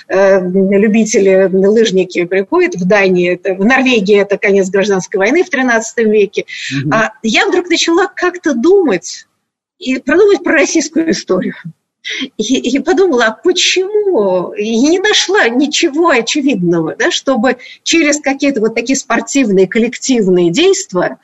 [0.07, 5.97] э, любители, лыжники приходят в Дании, это, в Норвегии это конец гражданской войны в 13
[6.07, 6.45] веке.
[6.71, 6.91] Угу.
[6.93, 9.26] А я вдруг начала как-то думать,
[9.79, 11.55] и продумать про российскую историю.
[12.37, 14.53] И, и подумала, а почему?
[14.53, 21.19] И не нашла ничего очевидного, да, чтобы через какие-то вот такие спортивные коллективные действия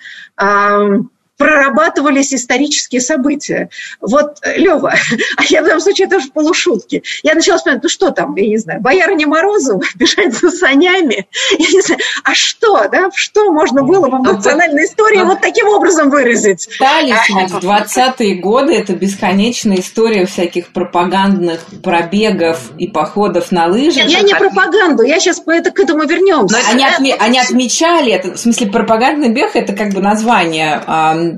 [1.37, 3.69] прорабатывались исторические события.
[4.01, 4.93] Вот, Лева,
[5.37, 8.47] а я в данном случае тоже в полушутке, я начала вспоминать, ну что там, я
[8.47, 13.83] не знаю, боярыня Морозова бежать за санями, я не знаю, а что, да, что можно
[13.83, 16.61] было бы в а национальной истории вот таким образом выразить?
[16.61, 24.05] Стали в 20-е годы это бесконечная история всяких пропагандных пробегов и походов на лыжах.
[24.05, 26.57] Я не пропаганду, я сейчас это, к этому вернемся.
[26.69, 30.81] они, отме, они отмечали это, в смысле пропагандный бег это как бы название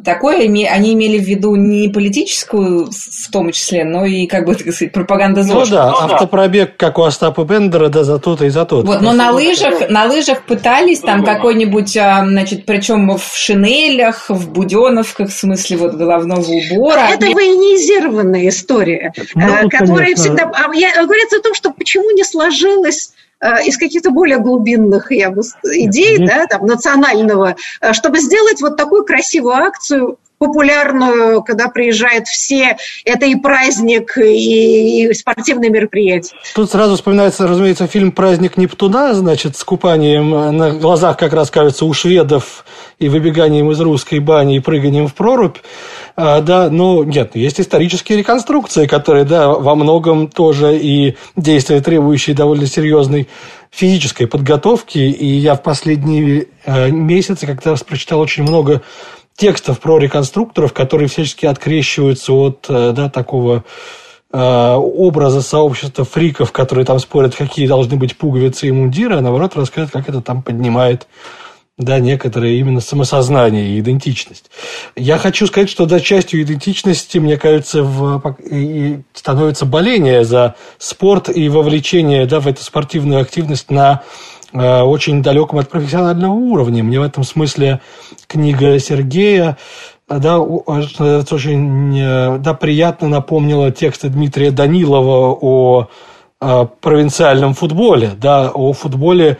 [0.04, 4.74] такое они имели в виду не политическую в том числе, но и, как бы так
[4.74, 5.69] сказать, пропаганда ЗОЖ.
[5.69, 8.86] Ну да, ну, автопробег, как у Остапа Бендера, да, за то-то и за то-то.
[8.86, 14.52] Вот, но на лыжах, на лыжах пытались там какой-нибудь, а, значит, причем в шинелях, в
[14.52, 17.08] буденовках, в смысле вот головного убора.
[17.12, 20.24] Это военизированная история, ну, э, которая конечно.
[20.24, 20.52] всегда...
[20.54, 20.67] А
[21.06, 23.12] говорится о том, что почему не сложилось
[23.65, 29.06] из каких-то более глубинных я бы, идей, да, там, национального, э, чтобы сделать вот такую
[29.06, 32.78] красивую акцию популярную, когда приезжают все.
[33.06, 36.36] Это и праздник, и, и спортивные мероприятия.
[36.54, 41.86] Тут сразу вспоминается, разумеется, фильм «Праздник Нептуна», значит, с купанием на глазах, как раз, кажется,
[41.86, 42.65] у шведов
[43.00, 45.58] и выбеганием из русской бани и прыганием в прорубь.
[46.15, 52.36] А, да, ну, нет, есть исторические реконструкции, которые, да, во многом тоже и действия, требующие
[52.36, 53.28] довольно серьезной
[53.69, 54.98] физической подготовки.
[54.98, 58.82] И я в последние э, месяцы как раз прочитал очень много
[59.36, 63.63] текстов про реконструкторов, которые всячески открещиваются от да, такого
[64.32, 69.91] образа сообщества фриков, которые там спорят, какие должны быть пуговицы и мундиры, а наоборот рассказывают,
[69.91, 71.08] как это там поднимает
[71.78, 74.49] да, некоторое именно самосознание и идентичность.
[74.95, 81.30] Я хочу сказать, что да, частью идентичности, мне кажется, в, и становится боление за спорт
[81.30, 86.84] и вовлечение да, в эту спортивную активность на э, очень далеком от профессионального уровня.
[86.84, 87.82] Мне в этом смысле
[88.28, 89.58] книга Сергея
[90.08, 95.88] да, очень э, да, приятно напомнила тексты Дмитрия Данилова о
[96.82, 99.39] провинциальном футболе, да, о футболе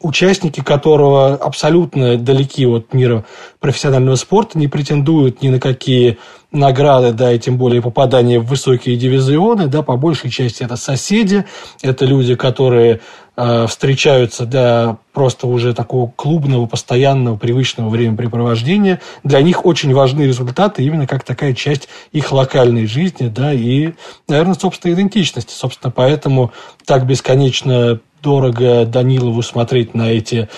[0.00, 3.24] участники которого абсолютно далеки от мира
[3.60, 6.18] профессионального спорта, не претендуют ни на какие
[6.52, 11.44] награды, да, и тем более попадание в высокие дивизионы, да, по большей части это соседи,
[11.82, 13.00] это люди, которые
[13.36, 19.00] э, встречаются для просто уже такого клубного, постоянного, привычного времяпрепровождения.
[19.24, 23.92] Для них очень важны результаты именно как такая часть их локальной жизни, да, и,
[24.28, 25.52] наверное, собственной идентичности.
[25.52, 26.52] Собственно, поэтому
[26.84, 30.48] так бесконечно дорого Данилову смотреть на эти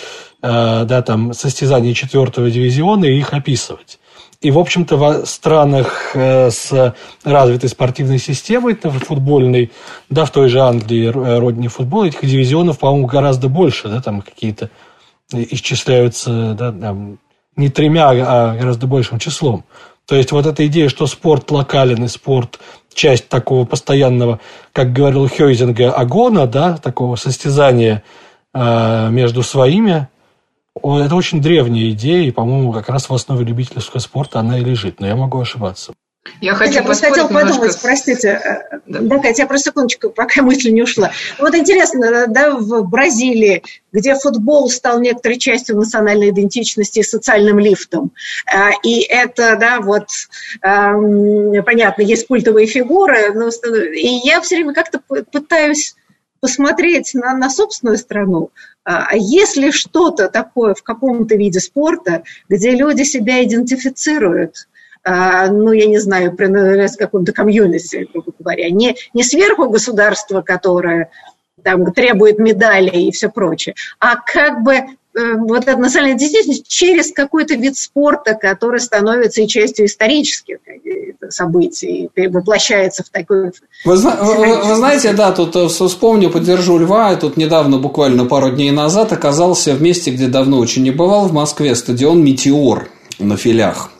[0.42, 3.98] э, да, там, состязания четвертого дивизиона и их описывать.
[4.40, 6.94] И, в общем-то, в странах э, с
[7.24, 9.70] развитой спортивной системой, футбольной,
[10.08, 14.22] да, в той же Англии, э, родине футбола, этих дивизионов, по-моему, гораздо больше, да, там
[14.22, 14.70] какие-то
[15.34, 17.18] исчисляются, да, там,
[17.56, 19.64] не тремя, а гораздо большим числом.
[20.06, 22.60] То есть вот эта идея, что спорт локален и спорт
[22.98, 24.40] часть такого постоянного,
[24.72, 28.02] как говорил Хейзинга, агона, да, такого состязания
[28.52, 30.08] э, между своими,
[30.76, 35.00] это очень древняя идея, и, по-моему, как раз в основе любительского спорта она и лежит,
[35.00, 35.94] но я могу ошибаться.
[36.40, 39.00] Я хочу я просто хотела подумать, простите, э, да.
[39.00, 41.10] да, Катя, я просто секундочку, пока мысль не ушла.
[41.38, 43.62] Вот интересно, да, в Бразилии,
[43.92, 48.12] где футбол стал некоторой частью национальной идентичности и социальным лифтом,
[48.46, 50.08] э, и это, да, вот,
[50.62, 55.94] эм, понятно, есть культовые фигуры, но, и я все время как-то пытаюсь
[56.40, 58.50] посмотреть на, на собственную страну,
[58.84, 65.86] а если что-то такое в каком-то виде спорта, где люди себя идентифицируют, а, ну, я
[65.86, 71.10] не знаю, принадлежать какому-то комьюнити, грубо говоря, не, не сверху государства, которое
[71.62, 74.84] там требует медалей и все прочее, а как бы э,
[75.14, 82.10] вот эта национальная действительность через какой-то вид спорта, который становится и частью исторических э, событий,
[82.14, 83.52] и воплощается в такой...
[83.84, 88.70] Вы, вы, вы знаете, да, тут э, вспомню, поддержу Льва, тут недавно, буквально пару дней
[88.70, 92.88] назад, оказался в месте, где давно очень не бывал, в Москве, стадион «Метеор»
[93.18, 93.90] на филях.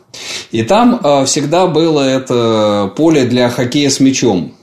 [0.51, 4.53] И там э, всегда было это поле для хоккея с мячом.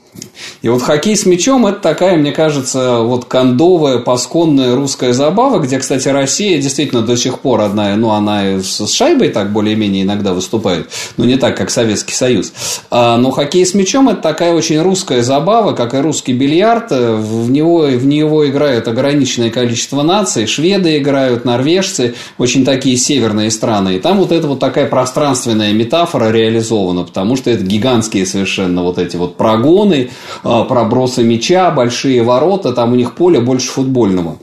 [0.61, 5.79] И вот хоккей с мячом– это такая, мне кажется, вот кондовая, пасконная русская забава, где,
[5.79, 10.89] кстати, Россия действительно до сих пор одна, ну, она с шайбой так более-менее иногда выступает,
[11.17, 12.53] но не так, как Советский Союз.
[12.89, 16.91] А, но хоккей с мячом– это такая очень русская забава, как и русский бильярд.
[16.91, 20.47] В него, в него играет ограниченное количество наций.
[20.47, 23.95] Шведы играют, норвежцы, очень такие северные страны.
[23.95, 28.97] И там вот эта вот такая пространственная метафора реализована, потому что это гигантские совершенно вот
[28.97, 30.09] эти вот прогоны,
[30.43, 34.37] пробросы мяча, большие ворота, там у них поле больше футбольного.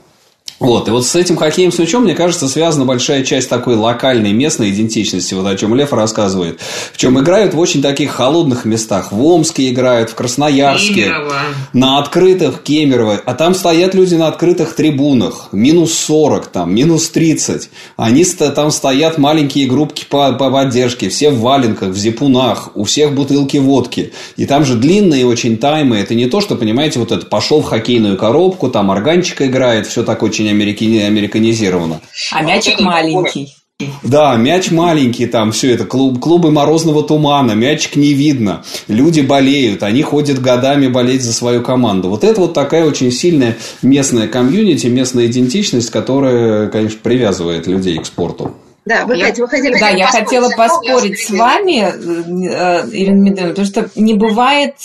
[0.65, 4.33] Вот, и вот с этим хоккеем с мячом, мне кажется, связана большая часть такой локальной
[4.33, 6.59] местной идентичности, вот о чем Лев рассказывает.
[6.91, 9.11] В чем играют в очень таких холодных местах.
[9.11, 10.93] В Омске играют, в Красноярске.
[10.93, 11.35] Кемерово.
[11.73, 13.21] На открытых Кемерово.
[13.23, 15.49] А там стоят люди на открытых трибунах.
[15.51, 17.69] Минус 40, там, минус 30.
[17.95, 21.09] Они там стоят маленькие группки по, по поддержке.
[21.09, 22.71] Все в валенках, в зипунах.
[22.73, 24.13] У всех бутылки водки.
[24.35, 25.97] И там же длинные очень таймы.
[25.97, 30.03] Это не то, что, понимаете, вот это пошел в хоккейную коробку, там органчик играет, все
[30.03, 32.01] так очень очень американизировано.
[32.31, 33.55] А мячик маленький.
[34.03, 39.83] Да, мяч маленький, там все это, клуб, клубы морозного тумана, мячик не видно, люди болеют,
[39.83, 42.09] они ходят годами болеть за свою команду.
[42.09, 48.05] Вот это вот такая очень сильная местная комьюнити, местная идентичность, которая, конечно, привязывает людей к
[48.05, 48.55] спорту.
[48.85, 49.77] Да, вы, я, Катя, вы хотели...
[49.77, 54.75] Да, я хотела поспорить с вами, э, Ирина Медведева, потому что не бывает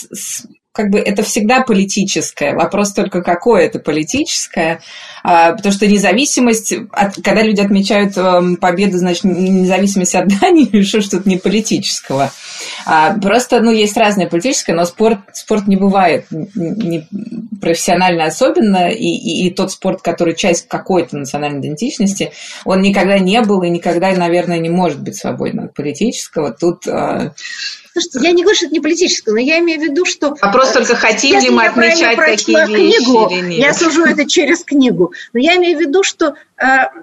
[0.73, 2.53] как бы это всегда политическое.
[2.55, 4.81] Вопрос только, какое это политическое.
[5.21, 11.01] А, потому что независимость, от, когда люди отмечают эм, победу, значит, независимость от Дании, решил
[11.01, 12.31] что-то не политического.
[12.85, 17.05] А, просто, ну, есть разное политическое, но спорт, спорт не бывает не
[17.59, 22.31] профессионально особенно, и, и, и тот спорт, который часть какой-то национальной идентичности,
[22.63, 26.51] он никогда не был и никогда, наверное, не может быть свободен от политического.
[26.51, 27.33] Тут а,
[27.93, 30.35] Слушайте, я не говорю, что это не политическое, но я имею в виду, что...
[30.41, 33.59] Вопрос э, только, хотим ли мы отмечать такие вещи книгу, или нет.
[33.59, 35.13] Я сужу это через книгу.
[35.33, 36.35] Но я имею в виду, что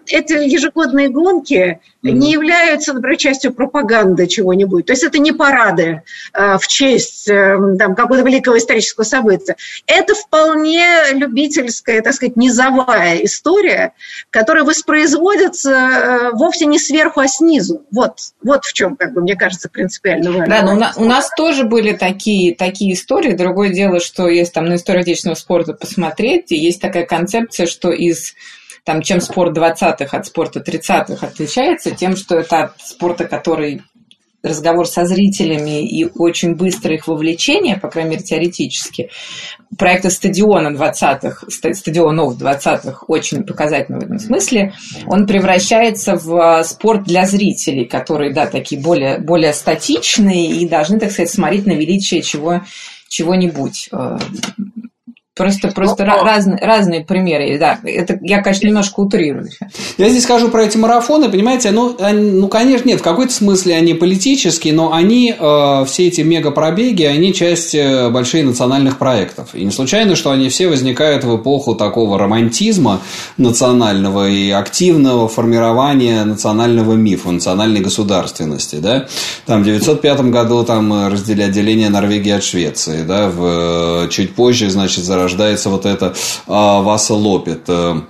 [0.06, 4.86] эти ежегодные гонки не являются, например, частью пропаганды чего-нибудь.
[4.86, 6.02] То есть это не парады
[6.32, 9.56] в честь там, какого-то великого исторического события.
[9.86, 13.94] Это вполне любительская, так сказать, низовая история,
[14.30, 17.84] которая воспроизводится вовсе не сверху, а снизу.
[17.90, 20.46] Вот, вот в чем, как бы, мне кажется, принципиально важно.
[20.46, 23.32] Да, но у нас тоже были такие, такие истории.
[23.32, 27.90] Другое дело, что есть там на историю отечественного спорта посмотреть, и есть такая концепция, что
[27.90, 28.34] из
[28.84, 33.82] там, чем спорт 20-х от спорта 30-х отличается, тем, что это от спорта, который
[34.42, 39.10] разговор со зрителями и очень быстрое их вовлечение, по крайней мере, теоретически,
[39.76, 44.74] проекта стадиона 20-х, стадионов 20-х очень показательный в этом смысле,
[45.06, 51.10] он превращается в спорт для зрителей, которые, да, такие более, более статичные и должны, так
[51.10, 52.62] сказать, смотреть на величие чего,
[53.08, 53.90] чего-нибудь.
[55.38, 57.56] Просто, просто ну, разные, разные примеры.
[57.60, 59.48] Да, это я, конечно, немножко утрирую.
[59.96, 63.76] Я здесь скажу про эти марафоны, понимаете, ну, они, ну конечно, нет, в какой-то смысле
[63.76, 69.50] они политические, но они, э, все эти мегапробеги, они часть э, больших национальных проектов.
[69.54, 73.00] И не случайно, что они все возникают в эпоху такого романтизма
[73.36, 78.76] национального и активного формирования национального мифа, национальной государственности.
[78.76, 79.06] Да?
[79.46, 83.04] Там в 1905 году там разделили отделение Норвегии от Швеции.
[83.06, 83.28] Да?
[83.28, 86.14] В, э, чуть позже, значит, зарождается рождается вот это
[86.46, 87.62] а, Васа Лопет.
[87.68, 88.00] Э,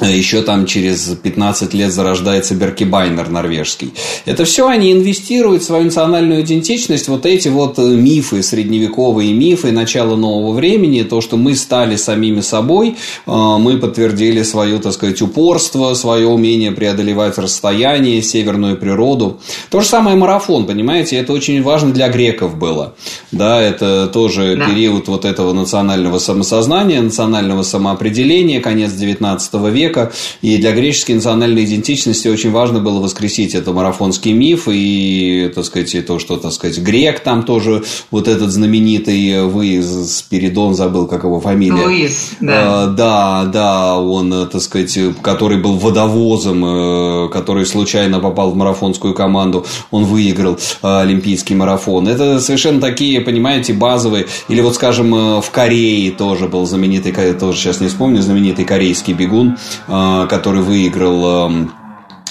[0.00, 3.92] еще там через 15 лет зарождается Беркибайнер норвежский.
[4.24, 9.70] Это все они инвестируют в свою национальную идентичность, вот эти вот э, мифы, средневековые мифы
[9.70, 12.96] начала нового времени, то, что мы стали самими собой,
[13.26, 19.40] э, мы подтвердили свое, так сказать, упорство, свое умение преодолевать расстояние, северную природу.
[19.70, 22.94] То же самое марафон, понимаете, это очень важно для греков было.
[23.32, 24.66] Да, это тоже да.
[24.66, 30.12] период вот этого национального самосознания, национального самоопределения, конец 19 века.
[30.42, 36.06] И для греческой национальной идентичности очень важно было воскресить это марафонский миф и, так сказать,
[36.06, 41.40] то, что, так сказать, грек там тоже вот этот знаменитый выезд Спиридон, забыл, как его
[41.40, 41.84] фамилия.
[41.84, 42.84] Луис, да.
[42.84, 49.14] А, да, да, он, так сказать, который был водовозом, э, который случайно попал в марафонскую
[49.14, 52.08] команду, он выиграл э, олимпийский марафон.
[52.08, 54.26] Это совершенно такие, понимаете, базовые.
[54.48, 59.14] Или вот, скажем, э, в Корее тоже был знаменитый, тоже сейчас не вспомню, знаменитый корейский
[59.14, 59.56] бегун,
[59.88, 61.68] а, который выиграл а,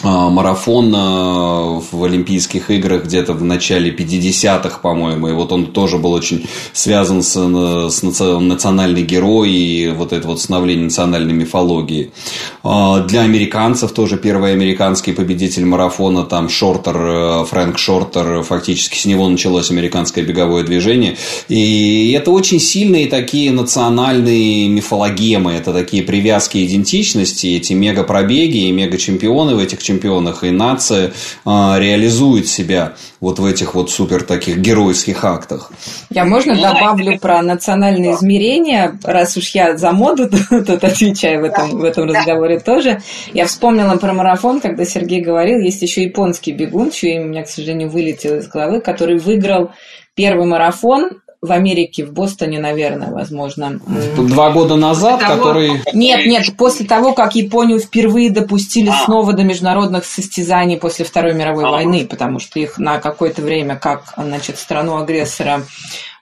[0.04, 5.28] марафон а, в Олимпийских играх где-то в начале 50-х, по-моему.
[5.28, 10.40] И вот он тоже был очень связан с, с национальной герой и вот это вот
[10.40, 12.12] становление национальной мифологии.
[12.64, 19.06] А, для американцев тоже первый американский победитель марафона, там Шортер, э, Фрэнк Шортер, фактически с
[19.06, 21.18] него началось американское беговое движение.
[21.48, 29.56] И это очень сильные такие национальные мифологемы, это такие привязки идентичности, эти мегапробеги и мегачемпионы
[29.56, 31.12] в этих и нация
[31.46, 35.72] а, реализует себя вот в этих вот супер таких геройских актах.
[36.10, 41.80] Я можно добавлю про национальные измерения, раз уж я за моду тут отвечаю в этом,
[41.80, 43.02] в этом разговоре тоже.
[43.34, 47.44] Я вспомнила про марафон, когда Сергей говорил, есть еще японский бегун, чье имя у меня,
[47.44, 49.72] к сожалению, вылетело из головы, который выиграл
[50.16, 53.80] первый марафон в Америке, в Бостоне, наверное, возможно.
[54.16, 55.38] Два года назад, того...
[55.38, 55.82] который...
[55.92, 59.06] Нет, нет, после того, как Японию впервые допустили а.
[59.06, 61.72] снова до международных состязаний после Второй мировой а.
[61.72, 65.64] войны, потому что их на какое-то время, как, значит, страну-агрессора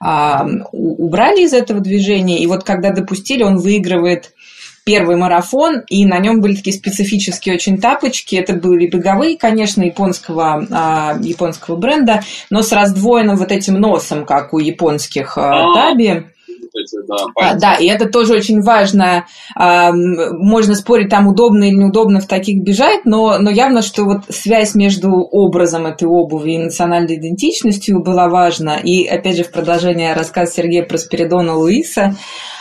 [0.00, 4.32] а, убрали из этого движения, и вот когда допустили, он выигрывает
[4.84, 8.36] первый марафон, и на нем были такие специфические очень тапочки.
[8.36, 14.52] Это были беговые, конечно, японского, а, японского бренда, но с раздвоенным вот этим носом, как
[14.52, 16.24] у японских а, таби
[16.74, 19.26] эти, да, а, да, и это тоже очень важно.
[19.56, 24.22] А, можно спорить, там удобно или неудобно в таких бежать, но, но явно, что вот
[24.28, 28.78] связь между образом этой обуви и национальной идентичностью была важна.
[28.78, 32.16] И, опять же, в продолжение рассказа Сергея про Спиридона Луиса,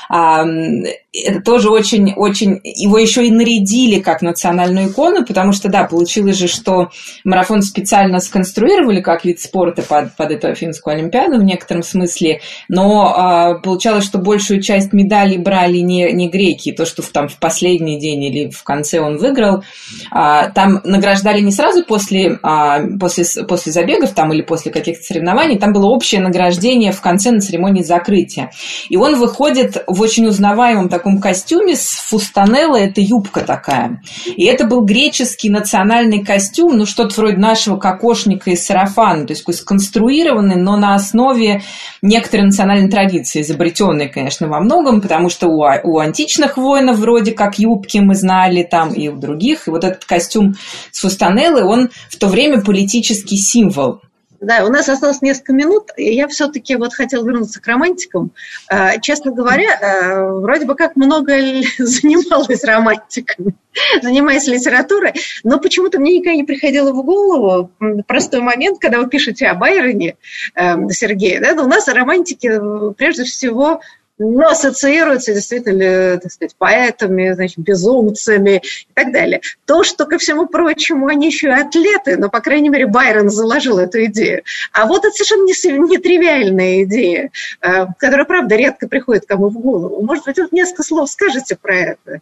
[0.10, 6.38] это тоже очень, очень, его еще и нарядили как национальную икону, потому что, да, получилось
[6.38, 6.90] же, что
[7.24, 13.14] марафон специально сконструировали как вид спорта под, под эту Афинскую Олимпиаду в некотором смысле, но
[13.16, 17.38] а, получалось, что большую часть медалей брали не, не греки, то, что в, там в
[17.40, 19.64] последний день или в конце он выиграл,
[20.12, 25.58] а, там награждали не сразу после, а, после, после забегов там или после каких-то соревнований,
[25.58, 28.52] там было общее награждение в конце на церемонии закрытия.
[28.90, 34.02] И он выходит в в очень узнаваемом таком костюме с фустанелло, это юбка такая.
[34.26, 39.44] И это был греческий национальный костюм, ну, что-то вроде нашего кокошника и сарафана, то есть
[39.54, 41.64] сконструированный, но на основе
[42.02, 47.60] некоторой национальной традиции, изобретенной, конечно, во многом, потому что у, у античных воинов вроде как
[47.60, 50.56] юбки мы знали там и у других, и вот этот костюм
[50.92, 54.00] с фустанеллой, он в то время политический символ
[54.42, 58.32] да, у нас осталось несколько минут, и я все-таки вот хотела вернуться к романтикам.
[58.70, 61.34] А, честно говоря, а, вроде бы как много
[61.78, 63.56] занималась романтиками,
[64.02, 65.14] занимаясь литературой,
[65.44, 67.72] но почему-то мне никогда не приходило в голову
[68.08, 70.16] простой момент, когда вы пишете о Байроне,
[70.56, 73.82] эм, Сергея, да, у нас романтики э, прежде всего
[74.20, 79.42] но ассоциируется действительно, так сказать, поэтами, значит, безумцами и так далее.
[79.66, 83.80] То, что, ко всему прочему, они еще и атлеты, но, по крайней мере, Байрон заложил
[83.80, 84.44] эту идею.
[84.74, 90.04] А вот это совершенно нетривиальная идея, э, которая, правда, редко приходит кому в голову.
[90.04, 92.22] Может быть, вот несколько слов скажете про это?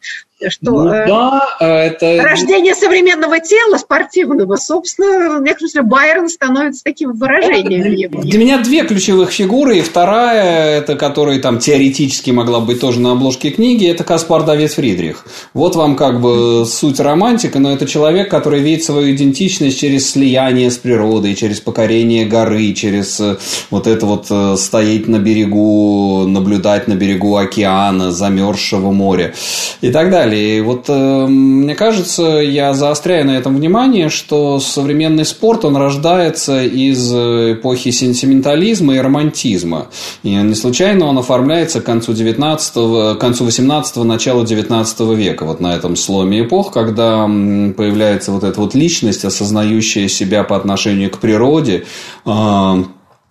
[0.49, 2.23] Что, ну, э, да, э, это...
[2.23, 8.21] Рождение современного тела, спортивного, собственно, в некотором смысле Байрон становится таким выражением.
[8.21, 12.99] Для меня две ключевых фигуры, и вторая, это который там теоретически теоретически могла быть тоже
[12.99, 15.25] на обложке книги, это Каспар Давид Фридрих.
[15.53, 20.69] Вот вам как бы суть романтика, но это человек, который видит свою идентичность через слияние
[20.69, 23.37] с природой, через покорение горы, через э,
[23.69, 29.33] вот это вот э, стоять на берегу, наблюдать на берегу океана, замерзшего моря
[29.81, 30.57] и так далее.
[30.57, 36.63] И вот э, мне кажется, я заостряю на этом внимание, что современный спорт, он рождается
[36.63, 39.87] из эпохи сентиментализма и романтизма.
[40.23, 45.59] И не случайно он оформляется к концу 19 к концу 18 началу 19 века, вот
[45.59, 51.19] на этом сломе эпох, когда появляется вот эта вот личность, осознающая себя по отношению к
[51.19, 51.85] природе,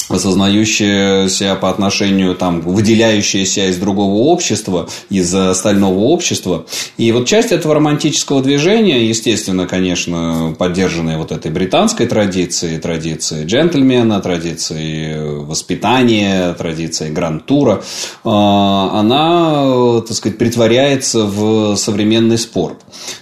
[0.08, 6.66] осознающая себя по отношению, там, выделяющаяся из другого общества, из остального общества.
[6.96, 14.20] И вот часть этого романтического движения, естественно, конечно, поддержанная вот этой британской традицией, традицией джентльмена,
[14.20, 17.82] традицией воспитания, традицией гранд-тура,
[18.24, 22.76] а, она, так сказать, притворяется в современный спорт.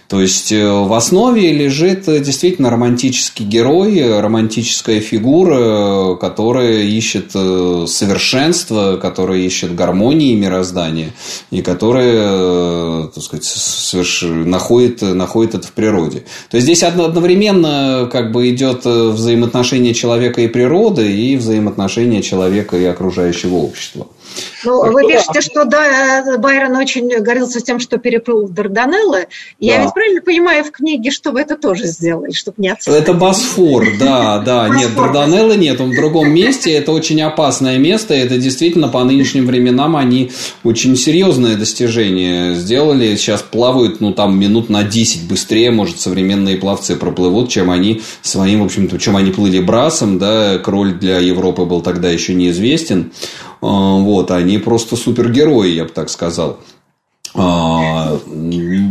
[0.09, 8.96] То есть э, в основе лежит действительно романтический герой, романтическая фигура, которая ищет э, совершенство,
[8.96, 11.12] которая ищет гармонии мироздания
[11.50, 14.22] и которая, э, так сказать, соверш...
[14.22, 16.24] находит, находит это в природе.
[16.50, 22.84] То есть здесь одновременно как бы идет взаимоотношение человека и природы и взаимоотношение человека и
[22.84, 24.06] окружающего общества.
[24.64, 29.28] Ну, вы пишете, что да, Байрон очень гордился тем, что переплыл Дарданеллы.
[29.60, 32.94] Я ведь правильно понимаю в книге, что вы это тоже сделали, чтобы не отстать?
[32.94, 34.68] Это Босфор, да, да.
[34.68, 36.72] Нет, Дарданеллы нет, он в другом месте.
[36.72, 38.14] Это очень опасное место.
[38.14, 43.16] Это действительно по нынешним временам они очень серьезное достижение сделали.
[43.16, 48.62] Сейчас плавают, ну, там, минут на 10 быстрее, может, современные пловцы проплывут, чем они своим,
[48.62, 50.58] в общем-то, чем они плыли брасом, да.
[50.58, 53.12] Кроль для Европы был тогда еще неизвестен.
[53.64, 56.58] А, вот, они просто супергерои, я бы так сказал.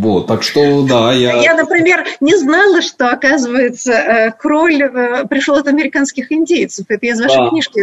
[0.03, 1.41] Вот, так что, да, я...
[1.41, 6.87] Я, например, не знала, что, оказывается, э, кроль э, пришел от американских индейцев.
[6.89, 7.49] Это из вашей да.
[7.49, 7.79] книжки.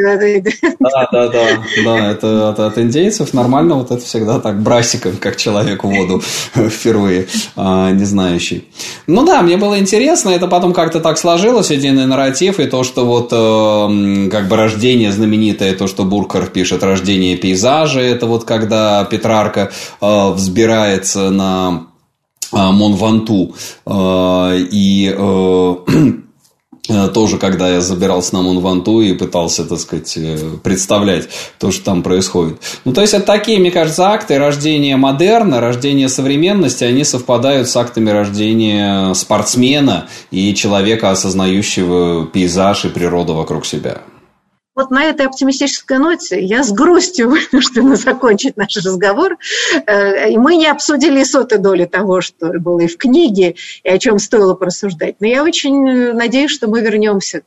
[0.78, 1.46] Да, да, да,
[1.82, 6.20] да, это от, от индейцев нормально, вот это всегда так брасиком, как человек в воду
[6.54, 8.68] впервые, а, не знающий.
[9.06, 13.06] Ну да, мне было интересно, это потом как-то так сложилось, единый нарратив, и то, что
[13.06, 19.04] вот э, как бы рождение знаменитое, то, что Буркер пишет, рождение пейзажа, это вот когда
[19.04, 21.89] Петрарка взбирается на
[22.52, 23.54] Монванту.
[23.86, 25.74] А, и э,
[27.14, 31.28] тоже, когда я забирался на Монванту и пытался, так сказать, э, представлять
[31.58, 32.60] то, что там происходит.
[32.84, 37.76] Ну, то есть, это такие, мне кажется, акты рождения модерна, рождения современности, они совпадают с
[37.76, 44.02] актами рождения спортсмена и человека, осознающего пейзаж и природу вокруг себя.
[44.80, 49.36] Вот на этой оптимистической ноте я с грустью вынуждена закончить наш разговор.
[49.86, 53.98] Э, и мы не обсудили сотой доли того, что было и в книге, и о
[53.98, 55.16] чем стоило порассуждать.
[55.20, 57.42] Но я очень э, надеюсь, что мы вернемся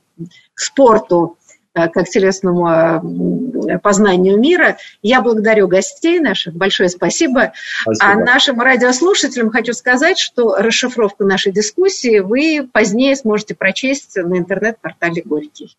[0.54, 1.40] к спорту
[1.74, 4.78] э, как телесному познанию мира.
[5.02, 6.54] Я благодарю гостей наших.
[6.54, 7.54] Большое спасибо.
[7.82, 8.12] спасибо.
[8.12, 15.24] А нашим радиослушателям хочу сказать, что расшифровку нашей дискуссии вы позднее сможете прочесть на интернет-портале
[15.26, 15.76] «Горький».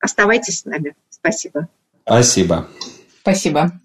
[0.00, 0.94] Оставайтесь с нами.
[1.10, 1.68] Спасибо.
[2.04, 2.68] Спасибо.
[3.22, 3.80] Спасибо.